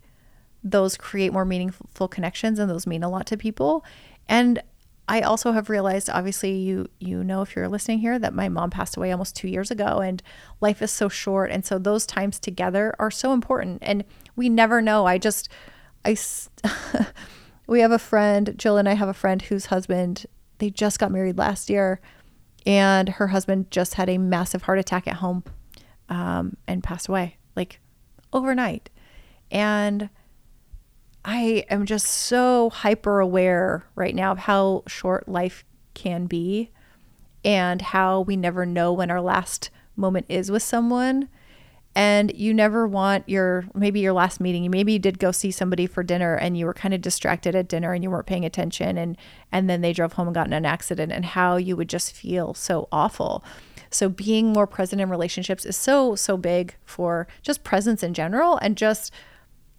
those 0.71 0.97
create 0.97 1.33
more 1.33 1.45
meaningful 1.45 2.07
connections 2.07 2.59
and 2.59 2.69
those 2.69 2.87
mean 2.87 3.03
a 3.03 3.09
lot 3.09 3.25
to 3.27 3.37
people. 3.37 3.83
And 4.27 4.61
I 5.07 5.21
also 5.21 5.53
have 5.53 5.69
realized 5.69 6.09
obviously 6.09 6.51
you 6.51 6.89
you 6.99 7.23
know 7.23 7.41
if 7.41 7.55
you're 7.55 7.69
listening 7.69 7.99
here 7.99 8.19
that 8.19 8.33
my 8.33 8.49
mom 8.49 8.69
passed 8.69 8.97
away 8.97 9.11
almost 9.11 9.37
2 9.37 9.47
years 9.47 9.71
ago 9.71 10.01
and 10.01 10.21
life 10.59 10.81
is 10.81 10.91
so 10.91 11.07
short 11.07 11.49
and 11.49 11.65
so 11.65 11.79
those 11.79 12.05
times 12.05 12.39
together 12.39 12.93
are 12.99 13.11
so 13.11 13.31
important 13.31 13.79
and 13.81 14.03
we 14.35 14.49
never 14.49 14.81
know. 14.81 15.05
I 15.05 15.17
just 15.17 15.49
I 16.03 16.17
we 17.67 17.79
have 17.81 17.91
a 17.91 17.99
friend, 17.99 18.53
Jill 18.57 18.77
and 18.77 18.89
I 18.89 18.93
have 18.93 19.09
a 19.09 19.13
friend 19.13 19.41
whose 19.41 19.67
husband 19.67 20.25
they 20.57 20.69
just 20.69 20.99
got 20.99 21.11
married 21.11 21.37
last 21.37 21.69
year 21.69 22.01
and 22.65 23.09
her 23.09 23.27
husband 23.27 23.71
just 23.71 23.93
had 23.93 24.09
a 24.09 24.17
massive 24.17 24.63
heart 24.63 24.79
attack 24.79 25.07
at 25.07 25.15
home 25.15 25.43
um, 26.09 26.57
and 26.67 26.83
passed 26.83 27.07
away 27.07 27.37
like 27.55 27.79
overnight. 28.33 28.89
And 29.51 30.09
I 31.23 31.65
am 31.69 31.85
just 31.85 32.07
so 32.07 32.69
hyper 32.69 33.19
aware 33.19 33.85
right 33.95 34.15
now 34.15 34.31
of 34.31 34.39
how 34.39 34.83
short 34.87 35.27
life 35.27 35.65
can 35.93 36.25
be 36.25 36.71
and 37.43 37.81
how 37.81 38.21
we 38.21 38.35
never 38.35 38.65
know 38.65 38.93
when 38.93 39.11
our 39.11 39.21
last 39.21 39.69
moment 39.95 40.25
is 40.29 40.51
with 40.51 40.63
someone. 40.63 41.29
And 41.95 42.31
you 42.35 42.53
never 42.53 42.87
want 42.87 43.27
your 43.27 43.65
maybe 43.73 43.99
your 43.99 44.13
last 44.13 44.39
meeting. 44.39 44.69
maybe 44.69 44.93
You 44.93 44.99
did 44.99 45.17
go 45.17 45.31
see 45.31 45.49
somebody 45.49 45.87
for 45.87 46.03
dinner 46.03 46.35
and 46.35 46.55
you 46.55 46.67
were 46.67 46.73
kind 46.73 46.93
of 46.93 47.01
distracted 47.01 47.55
at 47.55 47.67
dinner 47.67 47.91
and 47.91 48.03
you 48.03 48.11
weren't 48.11 48.27
paying 48.27 48.45
attention 48.45 48.99
and 48.99 49.17
and 49.51 49.67
then 49.67 49.81
they 49.81 49.93
drove 49.93 50.13
home 50.13 50.27
and 50.27 50.35
got 50.35 50.45
in 50.45 50.53
an 50.53 50.65
accident 50.65 51.11
and 51.11 51.25
how 51.25 51.55
you 51.55 51.75
would 51.75 51.89
just 51.89 52.13
feel 52.13 52.53
so 52.53 52.87
awful. 52.91 53.43
So 53.89 54.09
being 54.09 54.53
more 54.53 54.67
present 54.67 55.01
in 55.01 55.09
relationships 55.09 55.65
is 55.65 55.75
so 55.75 56.13
so 56.13 56.37
big 56.37 56.75
for 56.85 57.27
just 57.41 57.63
presence 57.63 58.03
in 58.03 58.13
general 58.13 58.57
and 58.57 58.77
just 58.77 59.11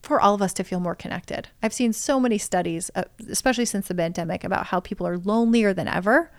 for 0.02 0.20
all 0.20 0.34
of 0.34 0.42
us 0.42 0.52
to 0.54 0.64
feel 0.64 0.80
more 0.80 0.94
connected. 0.94 1.48
I've 1.62 1.72
seen 1.72 1.92
so 1.92 2.20
many 2.20 2.38
studies, 2.38 2.90
uh, 2.94 3.04
especially 3.30 3.64
since 3.64 3.88
the 3.88 3.94
pandemic, 3.94 4.44
about 4.44 4.66
how 4.66 4.80
people 4.80 5.06
are 5.06 5.18
lonelier 5.18 5.72
than 5.74 5.88
ever. 5.88 6.30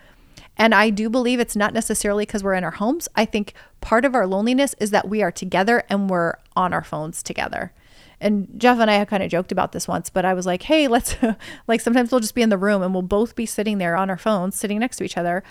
And 0.57 0.73
I 0.73 0.89
do 0.89 1.09
believe 1.09 1.39
it's 1.39 1.55
not 1.55 1.73
necessarily 1.73 2.25
because 2.25 2.43
we're 2.43 2.53
in 2.53 2.63
our 2.63 2.71
homes. 2.71 3.07
I 3.15 3.25
think 3.25 3.53
part 3.81 4.05
of 4.05 4.15
our 4.15 4.27
loneliness 4.27 4.75
is 4.79 4.91
that 4.91 5.07
we 5.07 5.21
are 5.21 5.31
together 5.31 5.83
and 5.89 6.09
we're 6.09 6.35
on 6.55 6.73
our 6.73 6.83
phones 6.83 7.23
together. 7.23 7.73
And 8.21 8.49
Jeff 8.57 8.79
and 8.79 8.91
I 8.91 8.95
have 8.95 9.07
kind 9.07 9.23
of 9.23 9.31
joked 9.31 9.51
about 9.51 9.71
this 9.71 9.87
once, 9.87 10.09
but 10.09 10.25
I 10.25 10.33
was 10.33 10.45
like, 10.45 10.63
hey, 10.63 10.87
let's, 10.87 11.15
like, 11.67 11.79
sometimes 11.79 12.11
we'll 12.11 12.19
just 12.19 12.35
be 12.35 12.41
in 12.41 12.49
the 12.49 12.57
room 12.57 12.81
and 12.81 12.93
we'll 12.93 13.01
both 13.01 13.35
be 13.35 13.45
sitting 13.45 13.77
there 13.77 13.95
on 13.95 14.09
our 14.09 14.17
phones, 14.17 14.57
sitting 14.57 14.79
next 14.79 14.97
to 14.97 15.03
each 15.05 15.17
other. 15.17 15.43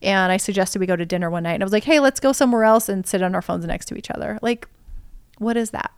And 0.00 0.32
I 0.32 0.36
suggested 0.36 0.78
we 0.78 0.86
go 0.86 0.96
to 0.96 1.06
dinner 1.06 1.30
one 1.30 1.42
night. 1.42 1.54
And 1.54 1.62
I 1.62 1.66
was 1.66 1.72
like, 1.72 1.84
hey, 1.84 2.00
let's 2.00 2.20
go 2.20 2.32
somewhere 2.32 2.64
else 2.64 2.88
and 2.88 3.06
sit 3.06 3.22
on 3.22 3.34
our 3.34 3.42
phones 3.42 3.66
next 3.66 3.86
to 3.86 3.96
each 3.96 4.10
other. 4.10 4.38
Like, 4.40 4.66
what 5.38 5.56
is 5.56 5.70
that? 5.70 5.92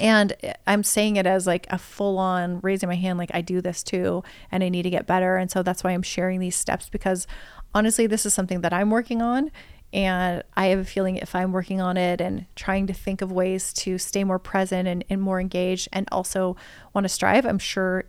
And 0.00 0.34
I'm 0.66 0.82
saying 0.82 1.16
it 1.16 1.26
as 1.26 1.46
like 1.46 1.66
a 1.68 1.76
full 1.76 2.18
on 2.18 2.60
raising 2.60 2.88
my 2.88 2.94
hand, 2.96 3.18
like 3.18 3.30
I 3.34 3.42
do 3.42 3.60
this 3.60 3.82
too, 3.82 4.24
and 4.50 4.64
I 4.64 4.70
need 4.70 4.82
to 4.82 4.90
get 4.90 5.06
better. 5.06 5.36
And 5.36 5.50
so 5.50 5.62
that's 5.62 5.84
why 5.84 5.92
I'm 5.92 6.02
sharing 6.02 6.40
these 6.40 6.56
steps 6.56 6.88
because 6.88 7.26
honestly, 7.74 8.06
this 8.06 8.24
is 8.24 8.32
something 8.32 8.62
that 8.62 8.72
I'm 8.72 8.90
working 8.90 9.20
on. 9.20 9.50
And 9.92 10.42
I 10.56 10.66
have 10.66 10.78
a 10.78 10.84
feeling 10.84 11.16
if 11.16 11.34
I'm 11.34 11.52
working 11.52 11.80
on 11.80 11.96
it 11.98 12.20
and 12.20 12.46
trying 12.56 12.86
to 12.86 12.94
think 12.94 13.20
of 13.20 13.30
ways 13.30 13.72
to 13.74 13.98
stay 13.98 14.24
more 14.24 14.38
present 14.38 14.88
and, 14.88 15.04
and 15.10 15.20
more 15.20 15.38
engaged 15.38 15.88
and 15.92 16.08
also 16.10 16.56
want 16.94 17.04
to 17.04 17.08
strive, 17.08 17.44
I'm 17.44 17.58
sure 17.58 18.04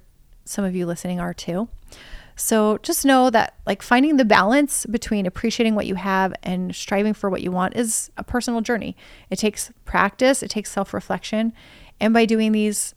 some 0.46 0.64
of 0.64 0.76
you 0.76 0.86
listening 0.86 1.20
are 1.20 1.34
too. 1.34 1.68
So 2.42 2.80
just 2.80 3.06
know 3.06 3.30
that 3.30 3.54
like 3.68 3.84
finding 3.84 4.18
the 4.18 4.26
balance 4.26 4.88
between 4.88 5.28
appreciating 5.28 5.76
what 5.76 5.86
you 5.86 5.94
have 5.94 6.34
and 6.42 6.76
striving 6.76 7.14
for 7.14 7.30
what 7.30 7.44
you 7.44 7.52
want 7.52 7.76
is 7.76 8.10
a 8.18 8.24
personal 8.24 8.62
journey. 8.62 8.98
It 9.30 9.36
takes 9.36 9.72
practice, 9.86 10.42
it 10.42 10.50
takes 10.50 10.72
self-reflection, 10.72 11.54
and 12.00 12.14
by 12.16 12.26
doing 12.26 12.52
these 12.52 12.96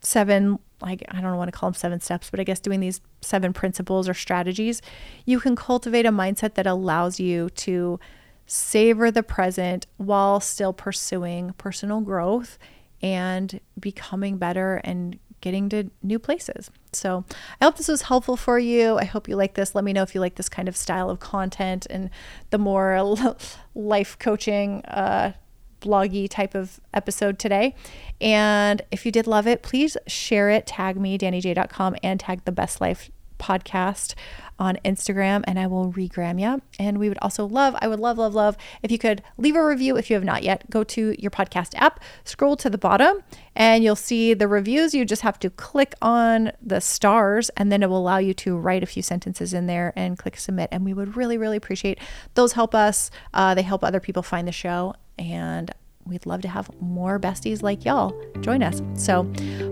seven 0.00 0.58
like 0.80 1.04
I 1.10 1.20
don't 1.20 1.36
want 1.36 1.48
to 1.48 1.52
call 1.52 1.70
them 1.70 1.78
seven 1.78 2.00
steps, 2.00 2.30
but 2.30 2.40
I 2.40 2.44
guess 2.44 2.58
doing 2.58 2.80
these 2.80 3.02
seven 3.20 3.52
principles 3.52 4.08
or 4.08 4.14
strategies, 4.14 4.80
you 5.26 5.40
can 5.40 5.56
cultivate 5.56 6.06
a 6.06 6.10
mindset 6.10 6.54
that 6.54 6.66
allows 6.66 7.20
you 7.20 7.50
to 7.50 8.00
savor 8.46 9.10
the 9.10 9.22
present 9.22 9.86
while 9.98 10.40
still 10.40 10.72
pursuing 10.72 11.52
personal 11.58 12.00
growth 12.00 12.58
and 13.02 13.60
becoming 13.78 14.38
better 14.38 14.80
and 14.84 15.18
getting 15.40 15.68
to 15.68 15.90
new 16.02 16.18
places. 16.18 16.70
So 16.92 17.24
I 17.60 17.64
hope 17.66 17.76
this 17.76 17.88
was 17.88 18.02
helpful 18.02 18.36
for 18.36 18.58
you. 18.58 18.98
I 18.98 19.04
hope 19.04 19.28
you 19.28 19.36
like 19.36 19.54
this. 19.54 19.74
Let 19.74 19.84
me 19.84 19.92
know 19.92 20.02
if 20.02 20.14
you 20.14 20.20
like 20.20 20.36
this 20.36 20.48
kind 20.48 20.68
of 20.68 20.76
style 20.76 21.10
of 21.10 21.20
content 21.20 21.86
and 21.90 22.10
the 22.50 22.58
more 22.58 23.16
life 23.74 24.18
coaching, 24.18 24.84
uh, 24.86 25.32
bloggy 25.80 26.28
type 26.28 26.54
of 26.54 26.80
episode 26.94 27.38
today. 27.38 27.74
And 28.20 28.82
if 28.90 29.04
you 29.04 29.12
did 29.12 29.26
love 29.26 29.46
it, 29.46 29.62
please 29.62 29.96
share 30.06 30.50
it, 30.50 30.66
tag 30.66 30.98
me, 30.98 31.18
dannyj.com, 31.18 31.96
and 32.02 32.18
tag 32.18 32.44
the 32.44 32.52
Best 32.52 32.80
Life 32.80 33.10
podcast 33.38 34.14
on 34.58 34.78
Instagram 34.84 35.44
and 35.46 35.58
I 35.58 35.66
will 35.66 35.92
regram 35.92 36.40
you. 36.40 36.62
And 36.78 36.98
we 36.98 37.08
would 37.08 37.18
also 37.20 37.46
love, 37.46 37.76
I 37.80 37.88
would 37.88 38.00
love, 38.00 38.18
love, 38.18 38.34
love 38.34 38.56
if 38.82 38.90
you 38.90 38.98
could 38.98 39.22
leave 39.36 39.56
a 39.56 39.64
review 39.64 39.96
if 39.96 40.10
you 40.10 40.14
have 40.14 40.24
not 40.24 40.42
yet. 40.42 40.68
Go 40.70 40.84
to 40.84 41.14
your 41.18 41.30
podcast 41.30 41.74
app, 41.74 42.00
scroll 42.24 42.56
to 42.56 42.70
the 42.70 42.78
bottom, 42.78 43.22
and 43.54 43.84
you'll 43.84 43.96
see 43.96 44.34
the 44.34 44.48
reviews. 44.48 44.94
You 44.94 45.04
just 45.04 45.22
have 45.22 45.38
to 45.40 45.50
click 45.50 45.94
on 46.00 46.52
the 46.62 46.80
stars 46.80 47.50
and 47.50 47.70
then 47.70 47.82
it 47.82 47.90
will 47.90 47.98
allow 47.98 48.18
you 48.18 48.34
to 48.34 48.56
write 48.56 48.82
a 48.82 48.86
few 48.86 49.02
sentences 49.02 49.52
in 49.52 49.66
there 49.66 49.92
and 49.96 50.18
click 50.18 50.36
submit. 50.36 50.68
And 50.72 50.84
we 50.84 50.94
would 50.94 51.16
really, 51.16 51.38
really 51.38 51.56
appreciate 51.56 51.98
those 52.34 52.52
help 52.52 52.74
us. 52.74 53.10
Uh, 53.34 53.54
they 53.54 53.62
help 53.62 53.84
other 53.84 54.00
people 54.00 54.22
find 54.22 54.48
the 54.48 54.52
show. 54.52 54.94
And 55.18 55.72
we'd 56.06 56.26
love 56.26 56.42
to 56.42 56.48
have 56.48 56.70
more 56.80 57.18
besties 57.18 57.62
like 57.62 57.84
y'all 57.84 58.18
join 58.40 58.62
us. 58.62 58.80
So, 58.94 59.24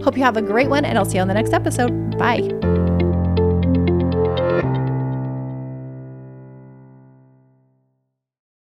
hope 0.03 0.17
you 0.17 0.25
have 0.25 0.37
a 0.37 0.43
great 0.43 0.69
one, 0.69 0.85
and 0.85 0.99
I'll 0.99 1.05
see 1.05 1.17
you 1.17 1.23
on 1.23 1.29
the 1.29 1.35
next 1.35 1.53
episode. 1.53 2.19
Bye. 2.19 2.94